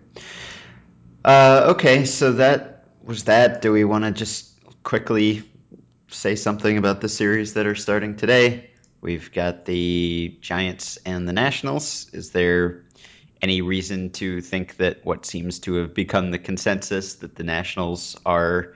Uh, 1.23 1.73
okay, 1.75 2.05
so 2.05 2.33
that 2.33 2.85
was 3.03 3.25
that. 3.25 3.61
Do 3.61 3.71
we 3.71 3.83
want 3.83 4.05
to 4.05 4.11
just 4.11 4.51
quickly 4.83 5.43
say 6.09 6.35
something 6.35 6.77
about 6.77 7.01
the 7.01 7.09
series 7.09 7.53
that 7.53 7.65
are 7.65 7.75
starting 7.75 8.15
today? 8.15 8.69
We've 9.01 9.31
got 9.31 9.65
the 9.65 10.37
Giants 10.41 10.97
and 11.05 11.27
the 11.27 11.33
Nationals. 11.33 12.09
Is 12.13 12.31
there 12.31 12.85
any 13.41 13.61
reason 13.61 14.11
to 14.11 14.39
think 14.39 14.77
that 14.77 15.05
what 15.05 15.25
seems 15.25 15.59
to 15.59 15.75
have 15.75 15.93
become 15.93 16.31
the 16.31 16.39
consensus 16.39 17.15
that 17.15 17.35
the 17.35 17.43
Nationals 17.43 18.15
are 18.25 18.75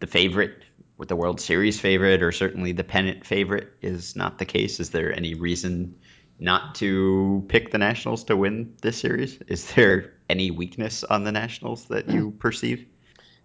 the 0.00 0.06
favorite, 0.06 0.63
with 0.96 1.08
the 1.08 1.16
World 1.16 1.40
Series 1.40 1.80
favorite, 1.80 2.22
or 2.22 2.32
certainly 2.32 2.72
the 2.72 2.84
pennant 2.84 3.26
favorite, 3.26 3.72
is 3.82 4.14
not 4.14 4.38
the 4.38 4.44
case? 4.44 4.78
Is 4.80 4.90
there 4.90 5.12
any 5.14 5.34
reason 5.34 5.96
not 6.38 6.76
to 6.76 7.44
pick 7.48 7.70
the 7.70 7.78
Nationals 7.78 8.24
to 8.24 8.36
win 8.36 8.74
this 8.82 8.98
series? 8.98 9.38
Is 9.48 9.72
there 9.74 10.12
any 10.28 10.50
weakness 10.50 11.04
on 11.04 11.24
the 11.24 11.32
Nationals 11.32 11.86
that 11.86 12.08
you 12.08 12.30
perceive? 12.38 12.86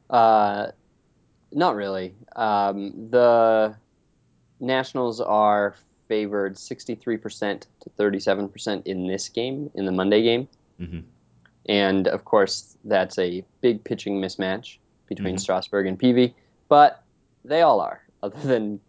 Uh, 0.09 0.67
not 1.51 1.75
really. 1.75 2.15
Um, 2.35 3.09
the 3.09 3.75
Nationals 4.59 5.21
are 5.21 5.75
favored 6.07 6.55
63% 6.55 7.61
to 7.81 7.89
37% 7.97 8.87
in 8.87 9.07
this 9.07 9.29
game, 9.29 9.69
in 9.75 9.85
the 9.85 9.91
Monday 9.91 10.23
game. 10.23 10.47
Mhm. 10.79 11.03
And 11.67 12.07
of 12.07 12.25
course, 12.25 12.77
that's 12.83 13.19
a 13.19 13.43
big 13.61 13.83
pitching 13.83 14.19
mismatch 14.19 14.77
between 15.07 15.35
Mhm. 15.35 15.39
Strasburg 15.39 15.85
and 15.85 15.99
Peavy, 15.99 16.35
but 16.67 17.03
they 17.49 17.61
all 17.61 17.81
are. 17.81 18.01
Other 18.23 18.39
than 18.39 18.79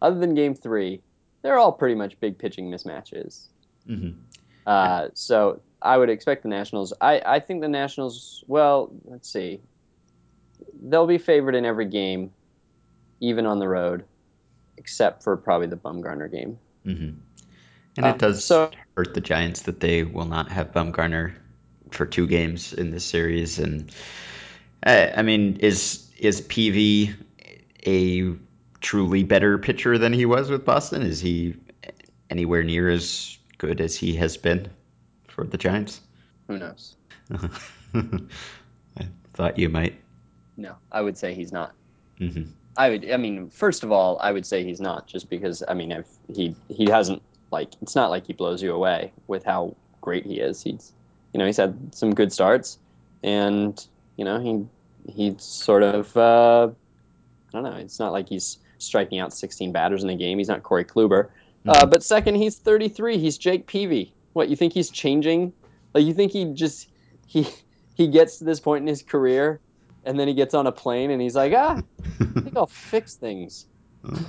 other 0.00 0.18
than 0.20 0.34
game 0.34 0.54
3, 0.54 1.00
they're 1.42 1.58
all 1.58 1.72
pretty 1.72 1.94
much 1.94 2.18
big 2.20 2.38
pitching 2.38 2.70
mismatches. 2.70 3.46
hmm 3.86 4.10
Uh, 4.66 5.08
so 5.14 5.60
I 5.82 5.96
would 5.98 6.08
expect 6.10 6.42
the 6.42 6.48
Nationals. 6.48 6.92
I, 7.00 7.20
I 7.24 7.40
think 7.40 7.60
the 7.62 7.68
Nationals. 7.68 8.44
Well, 8.46 8.90
let's 9.04 9.30
see. 9.32 9.60
They'll 10.82 11.06
be 11.06 11.18
favored 11.18 11.54
in 11.54 11.64
every 11.64 11.86
game, 11.86 12.32
even 13.20 13.46
on 13.46 13.58
the 13.58 13.68
road, 13.68 14.04
except 14.76 15.22
for 15.22 15.36
probably 15.36 15.66
the 15.68 15.76
Bumgarner 15.76 16.30
game. 16.30 16.58
hmm 16.84 17.10
And 17.96 18.06
Uh, 18.06 18.08
it 18.10 18.18
does 18.18 18.44
so- 18.44 18.70
hurt 18.96 19.14
the 19.14 19.20
Giants 19.20 19.62
that 19.62 19.80
they 19.80 20.02
will 20.02 20.26
not 20.26 20.50
have 20.50 20.72
Bumgarner 20.72 21.34
for 21.90 22.06
two 22.06 22.26
games 22.26 22.72
in 22.72 22.90
this 22.90 23.04
series. 23.04 23.58
And 23.58 23.90
I, 24.82 25.10
I 25.18 25.22
mean, 25.22 25.56
is 25.60 26.10
is 26.18 26.40
Peavy 26.40 27.14
a 27.86 28.34
truly 28.80 29.24
better 29.24 29.58
pitcher 29.58 29.98
than 29.98 30.12
he 30.12 30.26
was 30.26 30.50
with 30.50 30.64
Boston? 30.64 31.02
Is 31.02 31.20
he 31.20 31.56
anywhere 32.30 32.62
near 32.62 32.88
as 32.88 33.38
good 33.58 33.80
as 33.80 33.96
he 33.96 34.14
has 34.14 34.36
been 34.36 34.68
for 35.26 35.44
the 35.44 35.58
Giants? 35.58 36.00
Who 36.46 36.58
knows? 36.58 36.96
I 37.94 39.06
thought 39.34 39.58
you 39.58 39.68
might. 39.68 39.94
No, 40.56 40.76
I 40.90 41.00
would 41.00 41.16
say 41.18 41.34
he's 41.34 41.52
not. 41.52 41.74
hmm 42.18 42.44
I 42.76 42.90
would. 42.90 43.10
I 43.10 43.16
mean, 43.16 43.50
first 43.50 43.82
of 43.82 43.90
all, 43.90 44.18
I 44.20 44.30
would 44.30 44.46
say 44.46 44.62
he's 44.62 44.80
not, 44.80 45.08
just 45.08 45.28
because. 45.28 45.64
I 45.66 45.74
mean, 45.74 45.90
if 45.90 46.06
he 46.32 46.54
he 46.68 46.88
hasn't 46.88 47.22
like 47.50 47.70
it's 47.82 47.96
not 47.96 48.10
like 48.10 48.26
he 48.26 48.32
blows 48.32 48.62
you 48.62 48.72
away 48.72 49.12
with 49.26 49.44
how 49.44 49.74
great 50.00 50.24
he 50.24 50.38
is. 50.38 50.62
He's, 50.62 50.92
you 51.32 51.38
know, 51.38 51.46
he's 51.46 51.56
had 51.56 51.92
some 51.92 52.14
good 52.14 52.32
starts, 52.32 52.78
and 53.24 53.84
you 54.16 54.24
know 54.24 54.38
he 54.38 54.64
he's 55.12 55.42
sort 55.42 55.82
of. 55.82 56.16
Uh, 56.16 56.68
I 57.54 57.60
don't 57.60 57.62
know. 57.64 57.76
It's 57.78 57.98
not 57.98 58.12
like 58.12 58.28
he's 58.28 58.58
striking 58.78 59.18
out 59.18 59.32
16 59.32 59.72
batters 59.72 60.04
in 60.04 60.10
a 60.10 60.16
game. 60.16 60.38
He's 60.38 60.48
not 60.48 60.62
Corey 60.62 60.84
Kluber. 60.84 61.28
Uh, 61.66 61.84
but 61.86 62.02
second, 62.02 62.36
he's 62.36 62.56
33. 62.58 63.18
He's 63.18 63.36
Jake 63.36 63.66
Peavy. 63.66 64.14
What 64.32 64.48
you 64.48 64.56
think 64.56 64.72
he's 64.72 64.90
changing? 64.90 65.52
Like 65.94 66.04
you 66.04 66.14
think 66.14 66.32
he 66.32 66.46
just 66.52 66.88
he 67.26 67.46
he 67.94 68.06
gets 68.08 68.38
to 68.38 68.44
this 68.44 68.60
point 68.60 68.82
in 68.82 68.86
his 68.86 69.02
career, 69.02 69.60
and 70.04 70.18
then 70.18 70.28
he 70.28 70.34
gets 70.34 70.54
on 70.54 70.66
a 70.66 70.72
plane 70.72 71.10
and 71.10 71.20
he's 71.20 71.34
like, 71.34 71.52
ah, 71.56 71.80
I 72.20 72.24
think 72.40 72.56
I'll 72.56 72.66
fix 72.66 73.14
things. 73.16 73.66
it 74.04 74.20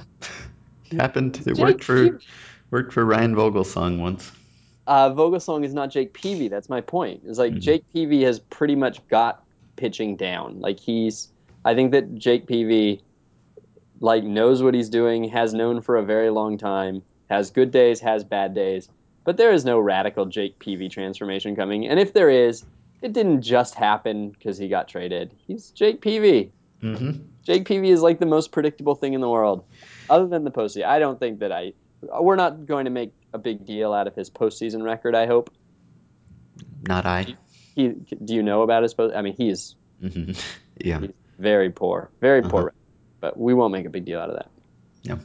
happened. 1.00 1.38
It 1.46 1.56
Jake 1.56 1.58
worked 1.58 1.84
for 1.84 2.10
Peavy. 2.10 2.26
worked 2.72 2.94
for 2.94 3.06
Ryan 3.06 3.36
Vogelsong 3.36 4.00
once. 4.00 4.32
Uh, 4.88 5.12
Vogelsong 5.12 5.64
is 5.64 5.74
not 5.74 5.92
Jake 5.92 6.14
Peavy. 6.14 6.48
That's 6.48 6.68
my 6.70 6.82
point. 6.82 7.22
It's 7.26 7.38
like 7.38 7.54
Mhm. 7.54 7.62
Jake 7.62 7.84
Peavy 7.94 8.24
has 8.24 8.40
pretty 8.40 8.76
much 8.76 9.06
got 9.08 9.44
pitching 9.76 10.16
down. 10.16 10.60
Like 10.62 10.80
he's, 10.80 11.30
I 11.64 11.76
think 11.76 11.92
that 11.92 12.16
Jake 12.16 12.48
Peavy, 12.48 13.04
like 14.00 14.24
knows 14.24 14.62
what 14.64 14.74
he's 14.74 14.90
doing, 14.90 15.26
has 15.30 15.54
known 15.54 15.82
for 15.82 15.98
a 15.98 16.04
very 16.04 16.30
long 16.30 16.58
time, 16.58 17.02
has 17.30 17.52
good 17.52 17.72
days, 17.72 18.00
has 18.00 18.24
bad 18.24 18.54
days, 18.56 18.88
but 19.24 19.38
there 19.38 19.52
is 19.52 19.66
no 19.66 19.80
radical 19.80 20.26
Jake 20.26 20.58
Peavy 20.60 20.90
transformation 20.90 21.56
coming. 21.56 21.88
And 21.88 22.00
if 22.00 22.14
there 22.14 22.30
is, 22.30 22.64
it 23.02 23.14
didn't 23.14 23.42
just 23.42 23.76
happen 23.76 24.30
because 24.32 24.58
he 24.58 24.68
got 24.68 24.88
traded. 24.88 25.34
He's 25.48 25.70
Jake 25.72 26.02
Peavy. 26.02 26.52
Mm-hmm. 26.82 27.24
Jake 27.44 27.66
Peavy 27.66 27.90
is 27.90 28.02
like 28.02 28.20
the 28.20 28.26
most 28.26 28.52
predictable 28.52 28.96
thing 28.96 29.14
in 29.14 29.22
the 29.22 29.30
world, 29.30 29.64
other 30.10 30.28
than 30.28 30.44
the 30.44 30.52
postseason. 30.52 30.86
I 30.86 31.00
don't 31.00 31.20
think 31.20 31.40
that 31.40 31.52
I. 31.52 31.74
We're 32.02 32.38
not 32.38 32.66
going 32.66 32.86
to 32.86 32.92
make 32.92 33.12
a 33.34 33.38
big 33.38 33.66
deal 33.66 33.92
out 33.94 34.08
of 34.08 34.16
his 34.16 34.30
postseason 34.30 34.84
record. 34.84 35.14
I 35.16 35.26
hope. 35.28 35.50
Not 36.88 37.06
I. 37.06 37.36
He. 37.76 37.90
Do 37.90 38.34
you 38.34 38.44
know 38.44 38.62
about 38.62 38.84
his 38.84 38.94
post? 38.94 39.14
I 39.16 39.22
mean, 39.22 39.36
he's. 39.38 39.76
Mm-hmm. 40.02 40.32
Yeah. 40.82 41.02
He's 41.02 41.10
very 41.38 41.70
poor. 41.72 42.10
Very 42.22 42.40
Uh-huh. 42.40 42.50
poor. 42.50 42.74
But 43.20 43.38
we 43.38 43.54
won't 43.54 43.74
make 43.74 43.86
a 43.86 43.90
big 43.90 44.06
deal 44.06 44.20
out 44.20 44.30
of 44.30 44.36
that. 44.36 44.50
Yeah. 45.04 45.18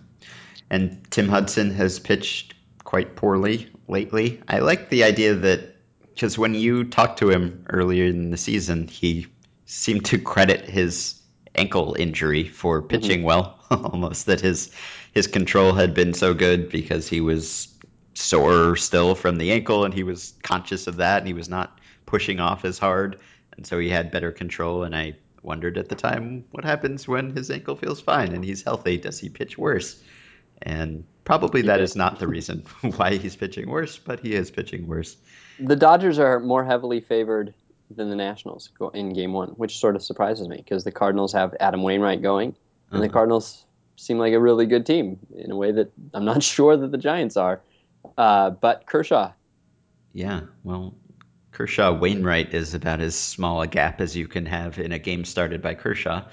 And 0.70 1.08
Tim 1.10 1.28
Hudson 1.28 1.70
has 1.72 1.98
pitched 1.98 2.54
quite 2.82 3.16
poorly 3.16 3.68
lately. 3.88 4.42
I 4.48 4.58
like 4.58 4.90
the 4.90 5.04
idea 5.04 5.34
that 5.34 5.74
because 6.14 6.38
when 6.38 6.54
you 6.54 6.84
talked 6.84 7.18
to 7.18 7.30
him 7.30 7.66
earlier 7.68 8.06
in 8.06 8.30
the 8.30 8.36
season, 8.36 8.88
he 8.88 9.26
seemed 9.66 10.04
to 10.06 10.18
credit 10.18 10.64
his 10.64 11.20
ankle 11.54 11.94
injury 11.98 12.48
for 12.48 12.80
mm-hmm. 12.80 12.88
pitching 12.88 13.22
well. 13.22 13.58
Almost 13.70 14.26
that 14.26 14.40
his 14.40 14.70
his 15.12 15.26
control 15.26 15.72
had 15.72 15.94
been 15.94 16.14
so 16.14 16.34
good 16.34 16.68
because 16.68 17.08
he 17.08 17.20
was 17.20 17.68
sore 18.14 18.76
still 18.76 19.14
from 19.14 19.36
the 19.38 19.52
ankle 19.52 19.84
and 19.84 19.92
he 19.92 20.04
was 20.04 20.34
conscious 20.42 20.86
of 20.86 20.96
that 20.96 21.18
and 21.18 21.26
he 21.26 21.32
was 21.32 21.48
not 21.48 21.80
pushing 22.06 22.38
off 22.38 22.64
as 22.64 22.78
hard 22.78 23.18
and 23.56 23.66
so 23.66 23.78
he 23.78 23.88
had 23.88 24.12
better 24.12 24.30
control 24.30 24.84
and 24.84 24.94
I 24.94 25.16
wondered 25.44 25.78
at 25.78 25.88
the 25.88 25.94
time 25.96 26.44
what 26.50 26.64
happens 26.64 27.06
when 27.08 27.36
his 27.36 27.50
ankle 27.50 27.76
feels 27.76 28.00
fine 28.00 28.32
and 28.34 28.44
he's 28.44 28.62
healthy? 28.64 28.96
Does 28.98 29.20
he 29.20 29.28
pitch 29.28 29.58
worse? 29.58 30.02
And 30.62 31.04
probably 31.24 31.62
that 31.62 31.80
is 31.80 31.96
not 31.96 32.18
the 32.18 32.28
reason 32.28 32.64
why 32.96 33.16
he's 33.16 33.36
pitching 33.36 33.68
worse 33.68 33.98
but 33.98 34.20
he 34.20 34.34
is 34.34 34.50
pitching 34.50 34.86
worse. 34.86 35.16
The 35.58 35.76
Dodgers 35.76 36.18
are 36.18 36.40
more 36.40 36.64
heavily 36.64 37.00
favored 37.00 37.54
than 37.90 38.08
the 38.10 38.16
Nationals 38.16 38.70
in 38.94 39.12
Game 39.12 39.32
One, 39.32 39.50
which 39.50 39.78
sort 39.78 39.96
of 39.96 40.02
surprises 40.02 40.48
me 40.48 40.56
because 40.56 40.84
the 40.84 40.92
Cardinals 40.92 41.32
have 41.32 41.54
Adam 41.60 41.82
Wainwright 41.82 42.22
going, 42.22 42.56
and 42.92 43.02
the 43.02 43.06
Uh-huh. 43.06 43.12
Cardinals 43.12 43.64
seem 43.96 44.18
like 44.18 44.32
a 44.32 44.40
really 44.40 44.66
good 44.66 44.86
team 44.86 45.18
in 45.34 45.50
a 45.50 45.56
way 45.56 45.72
that 45.72 45.92
I'm 46.12 46.24
not 46.24 46.42
sure 46.54 46.76
that 46.76 46.90
the 46.90 46.98
Giants 46.98 47.36
are. 47.36 47.62
Uh, 48.18 48.50
but 48.50 48.86
Kershaw, 48.86 49.32
yeah 50.12 50.42
well 50.62 50.94
Kershaw 51.54 51.92
Wainwright 51.92 52.52
is 52.52 52.74
about 52.74 53.00
as 53.00 53.14
small 53.14 53.62
a 53.62 53.66
gap 53.66 54.00
as 54.00 54.16
you 54.16 54.26
can 54.26 54.44
have 54.44 54.78
in 54.78 54.90
a 54.92 54.98
game 54.98 55.24
started 55.24 55.62
by 55.62 55.74
Kershaw 55.74 56.24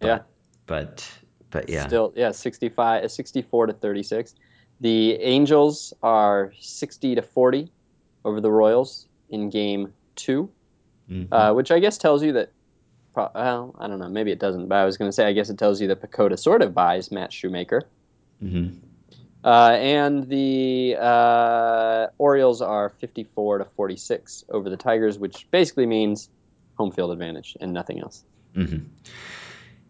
but, 0.00 0.06
Yeah. 0.06 0.18
but 0.66 1.08
but 1.50 1.68
yeah 1.68 1.86
still 1.86 2.12
yeah, 2.16 2.32
65, 2.32 3.04
uh, 3.04 3.08
64 3.08 3.66
to 3.68 3.72
36. 3.72 4.34
The 4.80 5.14
Angels 5.14 5.94
are 6.02 6.52
60 6.60 7.14
to 7.14 7.22
40 7.22 7.70
over 8.24 8.40
the 8.40 8.50
Royals 8.50 9.06
in 9.30 9.48
Game 9.48 9.94
Two. 10.16 10.50
Mhm. 11.10 11.28
uh, 11.30 11.54
which 11.54 11.70
I 11.70 11.78
guess 11.78 11.96
tells 11.98 12.22
you 12.24 12.32
that. 12.32 12.50
Well, 13.14 13.30
I 13.78 13.86
don't 13.86 14.00
know. 14.00 14.08
Maybe 14.08 14.32
it 14.32 14.40
doesn't. 14.40 14.66
But 14.66 14.78
I 14.78 14.84
was 14.84 14.96
going 14.96 15.08
to 15.08 15.12
say, 15.12 15.24
I 15.24 15.32
guess 15.32 15.48
it 15.48 15.56
tells 15.56 15.80
you 15.80 15.86
that 15.88 16.02
PECOTA 16.02 16.36
sort 16.36 16.60
of 16.62 16.74
buys 16.74 17.12
Matt 17.12 17.32
Shoemaker. 17.32 17.84
Mhm. 18.42 18.74
Uh, 19.44 19.76
and 19.78 20.28
the 20.28 20.96
uh, 20.98 22.06
Orioles 22.18 22.62
are 22.62 22.90
54 23.00 23.58
to 23.58 23.64
46 23.76 24.44
over 24.48 24.68
the 24.68 24.76
Tigers, 24.76 25.18
which 25.18 25.46
basically 25.50 25.86
means 25.86 26.28
home 26.76 26.90
field 26.90 27.12
advantage 27.12 27.56
and 27.60 27.72
nothing 27.72 28.00
else. 28.00 28.24
hmm 28.54 28.78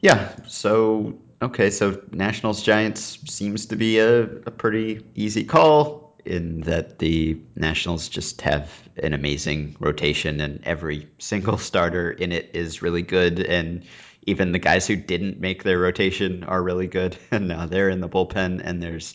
Yeah. 0.01 0.31
So 0.47 1.19
okay. 1.41 1.71
So 1.71 2.03
Nationals 2.13 2.63
Giants 2.63 3.19
seems 3.31 3.67
to 3.67 3.77
be 3.77 3.99
a, 3.99 4.23
a 4.23 4.51
pretty 4.51 5.05
easy 5.15 5.45
call 5.45 6.07
in 6.25 6.63
that 6.63 6.99
the 6.99 7.41
Nationals 7.55 8.09
just 8.09 8.43
have 8.43 8.71
an 9.03 9.15
amazing 9.15 9.77
rotation 9.79 10.41
and 10.41 10.61
every 10.65 11.09
single 11.19 11.57
starter 11.57 12.11
in 12.11 12.33
it 12.33 12.51
is 12.55 12.83
really 12.83 13.03
good 13.03 13.41
and 13.41 13.85
even 14.27 14.53
the 14.53 14.59
guys 14.59 14.87
who 14.87 14.97
didn't 14.97 15.41
make 15.41 15.63
their 15.63 15.79
rotation 15.79 16.45
are 16.45 16.63
really 16.63 16.89
good 16.89 17.17
and 17.31 17.49
now 17.49 17.67
they're 17.67 17.89
in 17.89 18.01
the 18.01 18.09
bullpen 18.09 18.61
and 18.63 18.83
there's 18.83 19.15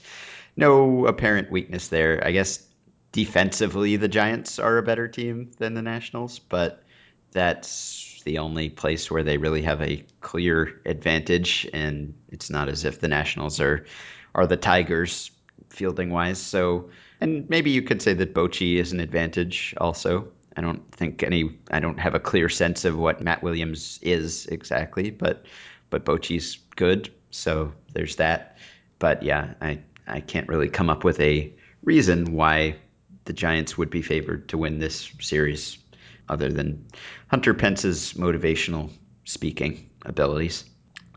no 0.55 1.05
apparent 1.05 1.51
weakness 1.51 1.89
there. 1.89 2.21
I 2.25 2.31
guess 2.31 2.65
defensively 3.11 3.97
the 3.97 4.07
Giants 4.07 4.57
are 4.57 4.77
a 4.77 4.83
better 4.83 5.07
team 5.07 5.51
than 5.57 5.73
the 5.73 5.81
Nationals, 5.81 6.39
but 6.39 6.83
that's 7.31 8.21
the 8.23 8.39
only 8.39 8.69
place 8.69 9.09
where 9.09 9.23
they 9.23 9.37
really 9.37 9.63
have 9.63 9.81
a 9.81 10.03
clear 10.19 10.81
advantage 10.85 11.69
and 11.73 12.13
it's 12.29 12.49
not 12.49 12.69
as 12.69 12.85
if 12.85 12.99
the 12.99 13.07
Nationals 13.07 13.59
are 13.59 13.85
are 14.33 14.47
the 14.47 14.57
Tigers 14.57 15.31
fielding 15.69 16.09
wise. 16.09 16.39
So 16.39 16.89
and 17.19 17.49
maybe 17.49 17.71
you 17.71 17.81
could 17.81 18.01
say 18.01 18.13
that 18.13 18.33
Bochy 18.33 18.77
is 18.77 18.93
an 18.93 18.99
advantage 18.99 19.75
also. 19.77 20.31
I 20.57 20.61
don't 20.61 20.89
think 20.93 21.23
any 21.23 21.57
I 21.71 21.79
don't 21.79 21.99
have 21.99 22.15
a 22.15 22.19
clear 22.19 22.49
sense 22.49 22.85
of 22.85 22.97
what 22.97 23.21
Matt 23.21 23.43
Williams 23.43 23.99
is 24.01 24.47
exactly, 24.47 25.09
but 25.09 25.45
but 25.89 26.05
Bochy's 26.05 26.57
good, 26.75 27.09
so 27.31 27.73
there's 27.93 28.17
that. 28.17 28.57
But 28.99 29.23
yeah, 29.23 29.53
I 29.61 29.79
I 30.07 30.19
can't 30.21 30.47
really 30.47 30.69
come 30.69 30.89
up 30.89 31.03
with 31.03 31.19
a 31.19 31.53
reason 31.83 32.33
why 32.33 32.75
the 33.25 33.33
Giants 33.33 33.77
would 33.77 33.89
be 33.89 34.01
favored 34.01 34.49
to 34.49 34.57
win 34.57 34.79
this 34.79 35.11
series 35.19 35.77
other 36.29 36.49
than 36.49 36.85
Hunter 37.27 37.53
Pence's 37.53 38.13
motivational 38.13 38.91
speaking 39.25 39.89
abilities. 40.05 40.65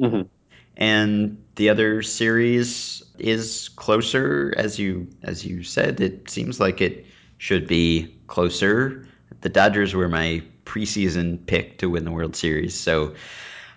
Mhm. 0.00 0.28
And 0.76 1.42
the 1.56 1.68
other 1.68 2.02
series 2.02 3.02
is 3.18 3.68
closer, 3.76 4.52
as 4.56 4.78
you 4.78 5.08
as 5.22 5.44
you 5.44 5.62
said. 5.62 6.00
It 6.00 6.28
seems 6.30 6.58
like 6.60 6.80
it 6.80 7.06
should 7.38 7.66
be 7.66 8.14
closer. 8.26 9.06
The 9.40 9.48
Dodgers 9.48 9.94
were 9.94 10.08
my 10.08 10.42
preseason 10.64 11.44
pick 11.46 11.78
to 11.78 11.90
win 11.90 12.04
the 12.04 12.10
World 12.10 12.36
Series, 12.36 12.74
so 12.74 13.14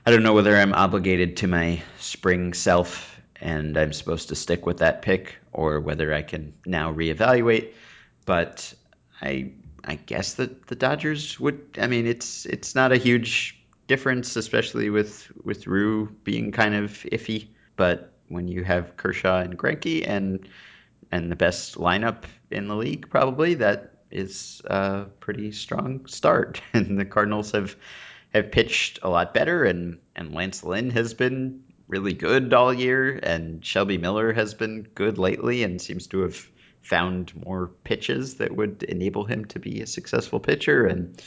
I 0.06 0.12
don't 0.12 0.24
know 0.24 0.34
whether 0.34 0.56
I'm 0.56 0.74
obligated 0.74 1.38
to 1.38 1.48
my 1.48 1.82
spring 2.00 2.54
self 2.54 3.20
and 3.42 3.78
I'm 3.78 3.94
supposed 3.94 4.30
to 4.30 4.36
stick 4.36 4.66
with 4.66 4.78
that 4.78 5.02
pick, 5.02 5.36
or 5.52 5.80
whether 5.80 6.14
I 6.14 6.22
can 6.22 6.54
now 6.66 6.94
reevaluate. 6.94 7.74
But 8.26 8.74
I 9.22 9.52
I 9.84 9.96
guess 9.96 10.36
that 10.36 10.68
the 10.68 10.76
Dodgers 10.76 11.40
would. 11.40 11.78
I 11.80 11.88
mean, 11.88 12.08
it's 12.08 12.46
it's 12.46 12.76
not 12.76 12.92
a 12.92 12.98
huge 12.98 13.60
difference, 13.88 14.36
especially 14.36 14.90
with 14.90 15.32
with 15.44 15.68
Ryu 15.68 16.10
being 16.24 16.52
kind 16.52 16.76
of 16.76 16.92
iffy. 17.12 17.48
But 17.76 18.14
when 18.28 18.48
you 18.48 18.64
have 18.64 18.98
Kershaw 18.98 19.40
and 19.40 19.58
Greinke 19.58 20.08
and 20.08 20.48
and 21.12 21.32
the 21.32 21.36
best 21.36 21.76
lineup 21.76 22.24
in 22.52 22.68
the 22.68 22.76
league, 22.76 23.10
probably 23.10 23.54
that 23.56 23.97
is 24.12 24.62
a 24.66 25.06
pretty 25.20 25.52
strong 25.52 26.06
start. 26.06 26.62
And 26.74 27.00
the 27.00 27.06
Cardinals 27.06 27.52
have 27.52 27.76
have 28.34 28.52
pitched 28.52 29.00
a 29.04 29.10
lot 29.10 29.34
better, 29.34 29.64
and 29.64 30.00
and 30.16 30.34
Lance 30.34 30.64
Lynn 30.64 30.90
has 30.92 31.14
been 31.14 31.64
really 31.88 32.14
good 32.14 32.54
all 32.54 32.74
year, 32.74 33.20
and 33.22 33.66
Shelby 33.66 33.98
Miller 33.98 34.34
has 34.34 34.54
been 34.54 34.84
good 34.94 35.18
lately, 35.18 35.64
and 35.64 35.82
seems 35.82 36.08
to 36.08 36.22
have 36.22 36.48
found 36.82 37.34
more 37.46 37.68
pitches 37.84 38.36
that 38.36 38.56
would 38.56 38.84
enable 38.84 39.26
him 39.26 39.46
to 39.46 39.60
be 39.60 39.82
a 39.82 39.88
successful 39.88 40.40
pitcher, 40.40 40.86
and 40.86 41.22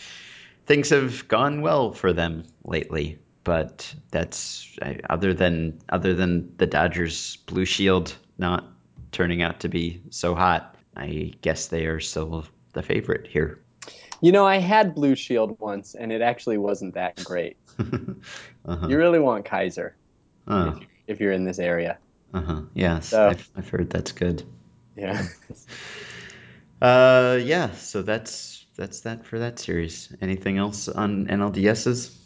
things 0.66 0.90
have 0.90 1.28
gone 1.28 1.62
well 1.62 1.92
for 1.92 2.12
them 2.12 2.44
lately. 2.64 3.18
But 3.42 3.94
that's 4.10 4.76
other 5.08 5.32
than 5.32 5.80
other 5.88 6.14
than 6.14 6.56
the 6.58 6.66
Dodgers 6.66 7.36
blue 7.46 7.64
shield 7.64 8.14
not 8.38 8.66
turning 9.12 9.42
out 9.42 9.60
to 9.60 9.68
be 9.68 10.02
so 10.10 10.34
hot. 10.34 10.76
I 10.96 11.32
guess 11.40 11.68
they 11.68 11.86
are 11.86 12.00
still 12.00 12.44
the 12.72 12.82
favorite 12.82 13.26
here. 13.26 13.60
You 14.22 14.32
know, 14.32 14.46
I 14.46 14.58
had 14.58 14.94
Blue 14.94 15.14
Shield 15.14 15.58
once, 15.60 15.94
and 15.94 16.12
it 16.12 16.20
actually 16.20 16.58
wasn't 16.58 16.94
that 16.94 17.16
great. 17.24 17.56
uh-huh. 17.78 18.86
You 18.88 18.98
really 18.98 19.18
want 19.18 19.44
Kaiser 19.46 19.96
Oh, 20.46 20.68
if, 20.68 20.78
if 21.06 21.20
you're 21.20 21.32
in 21.32 21.44
this 21.44 21.58
area. 21.58 21.98
uh-huh. 22.34 22.62
Yes, 22.74 23.08
So- 23.08 23.28
I've, 23.28 23.48
I've 23.56 23.68
heard 23.68 23.88
that's 23.90 24.12
good. 24.12 24.42
Yeah. 24.96 25.26
Uh, 26.82 27.38
yeah. 27.42 27.72
So 27.72 28.00
that's 28.00 28.64
that's 28.76 29.00
that 29.02 29.26
for 29.26 29.40
that 29.40 29.58
series. 29.58 30.14
Anything 30.22 30.56
else 30.56 30.88
on 30.88 31.26
NLDSs? 31.26 32.16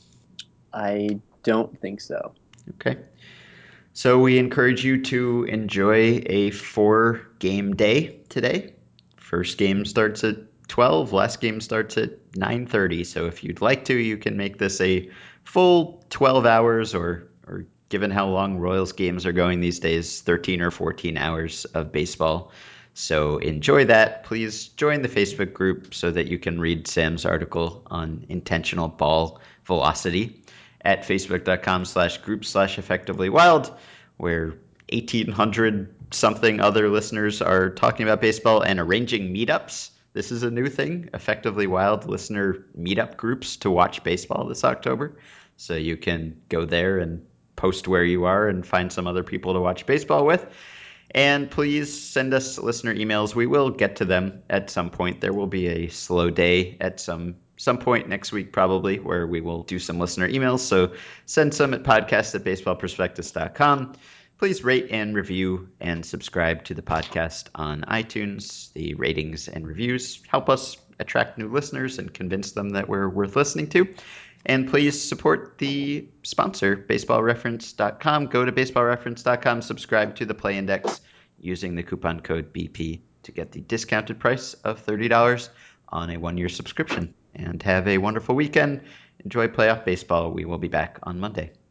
I 0.72 1.18
don't 1.42 1.80
think 1.80 2.00
so. 2.00 2.34
Okay. 2.74 2.98
So 3.94 4.20
we 4.20 4.38
encourage 4.38 4.84
you 4.84 5.02
to 5.04 5.44
enjoy 5.44 6.22
a 6.26 6.50
four 6.52 7.22
game 7.40 7.74
day 7.74 8.20
today. 8.28 8.74
First 9.24 9.56
game 9.56 9.86
starts 9.86 10.22
at 10.22 10.36
12, 10.68 11.14
last 11.14 11.40
game 11.40 11.62
starts 11.62 11.96
at 11.96 12.32
9:30. 12.32 13.06
So 13.06 13.24
if 13.24 13.42
you'd 13.42 13.62
like 13.62 13.86
to, 13.86 13.94
you 13.94 14.18
can 14.18 14.36
make 14.36 14.58
this 14.58 14.82
a 14.82 15.08
full 15.44 16.04
12 16.10 16.44
hours 16.44 16.94
or 16.94 17.28
or 17.46 17.64
given 17.88 18.10
how 18.10 18.28
long 18.28 18.58
Royals 18.58 18.92
games 18.92 19.24
are 19.24 19.32
going 19.32 19.60
these 19.60 19.78
days, 19.78 20.20
13 20.20 20.60
or 20.60 20.70
14 20.70 21.16
hours 21.16 21.64
of 21.64 21.90
baseball. 21.90 22.52
So 22.92 23.38
enjoy 23.38 23.86
that. 23.86 24.24
Please 24.24 24.68
join 24.68 25.00
the 25.00 25.08
Facebook 25.08 25.54
group 25.54 25.94
so 25.94 26.10
that 26.10 26.26
you 26.26 26.38
can 26.38 26.60
read 26.60 26.86
Sam's 26.86 27.24
article 27.24 27.82
on 27.86 28.26
intentional 28.28 28.88
ball 28.88 29.40
velocity 29.64 30.44
at 30.82 31.04
facebook.com 31.04 31.86
slash 31.86 32.18
group 32.18 32.44
slash 32.44 32.78
effectively 32.78 33.30
wild, 33.30 33.74
where 34.18 34.58
1,800 34.92 36.03
something 36.14 36.60
other 36.60 36.88
listeners 36.88 37.42
are 37.42 37.70
talking 37.70 38.06
about 38.06 38.20
baseball 38.20 38.62
and 38.62 38.80
arranging 38.80 39.34
meetups. 39.34 39.90
This 40.12 40.30
is 40.30 40.42
a 40.42 40.50
new 40.50 40.68
thing, 40.68 41.10
effectively 41.12 41.66
wild 41.66 42.08
listener 42.08 42.64
meetup 42.78 43.16
groups 43.16 43.56
to 43.58 43.70
watch 43.70 44.04
baseball 44.04 44.46
this 44.46 44.64
October. 44.64 45.16
So 45.56 45.74
you 45.74 45.96
can 45.96 46.40
go 46.48 46.64
there 46.64 46.98
and 46.98 47.24
post 47.56 47.88
where 47.88 48.04
you 48.04 48.24
are 48.24 48.48
and 48.48 48.66
find 48.66 48.92
some 48.92 49.06
other 49.06 49.22
people 49.22 49.54
to 49.54 49.60
watch 49.60 49.86
baseball 49.86 50.24
with. 50.24 50.46
And 51.10 51.50
please 51.50 51.92
send 52.02 52.34
us 52.34 52.58
listener 52.58 52.94
emails. 52.94 53.34
We 53.34 53.46
will 53.46 53.70
get 53.70 53.96
to 53.96 54.04
them 54.04 54.42
at 54.50 54.70
some 54.70 54.90
point. 54.90 55.20
There 55.20 55.32
will 55.32 55.46
be 55.46 55.66
a 55.68 55.88
slow 55.88 56.30
day 56.30 56.76
at 56.80 56.98
some 57.00 57.36
some 57.56 57.78
point 57.78 58.08
next 58.08 58.32
week, 58.32 58.52
probably, 58.52 58.98
where 58.98 59.26
we 59.26 59.40
will 59.40 59.62
do 59.62 59.78
some 59.78 60.00
listener 60.00 60.28
emails. 60.28 60.58
So 60.60 60.92
send 61.24 61.54
some 61.54 61.72
at 61.72 61.84
podcast 61.84 62.34
at 62.34 62.42
baseballprospectus.com. 62.42 63.94
Please 64.38 64.64
rate 64.64 64.88
and 64.90 65.14
review 65.14 65.68
and 65.80 66.04
subscribe 66.04 66.64
to 66.64 66.74
the 66.74 66.82
podcast 66.82 67.48
on 67.54 67.82
iTunes. 67.82 68.72
The 68.72 68.94
ratings 68.94 69.48
and 69.48 69.66
reviews 69.66 70.20
help 70.26 70.50
us 70.50 70.76
attract 70.98 71.38
new 71.38 71.48
listeners 71.48 71.98
and 71.98 72.12
convince 72.12 72.52
them 72.52 72.70
that 72.70 72.88
we're 72.88 73.08
worth 73.08 73.36
listening 73.36 73.68
to. 73.68 73.86
And 74.46 74.68
please 74.68 75.00
support 75.00 75.58
the 75.58 76.08
sponsor, 76.22 76.76
baseballreference.com. 76.76 78.26
Go 78.26 78.44
to 78.44 78.52
baseballreference.com, 78.52 79.62
subscribe 79.62 80.14
to 80.16 80.26
the 80.26 80.34
Play 80.34 80.58
Index 80.58 81.00
using 81.38 81.74
the 81.74 81.82
coupon 81.82 82.20
code 82.20 82.52
BP 82.52 83.00
to 83.22 83.32
get 83.32 83.52
the 83.52 83.60
discounted 83.62 84.18
price 84.18 84.54
of 84.64 84.84
$30 84.84 85.48
on 85.90 86.10
a 86.10 86.16
one 86.16 86.36
year 86.36 86.48
subscription. 86.48 87.14
And 87.36 87.62
have 87.62 87.88
a 87.88 87.98
wonderful 87.98 88.34
weekend. 88.34 88.82
Enjoy 89.24 89.48
playoff 89.48 89.84
baseball. 89.84 90.30
We 90.30 90.44
will 90.44 90.58
be 90.58 90.68
back 90.68 90.98
on 91.02 91.18
Monday. 91.18 91.52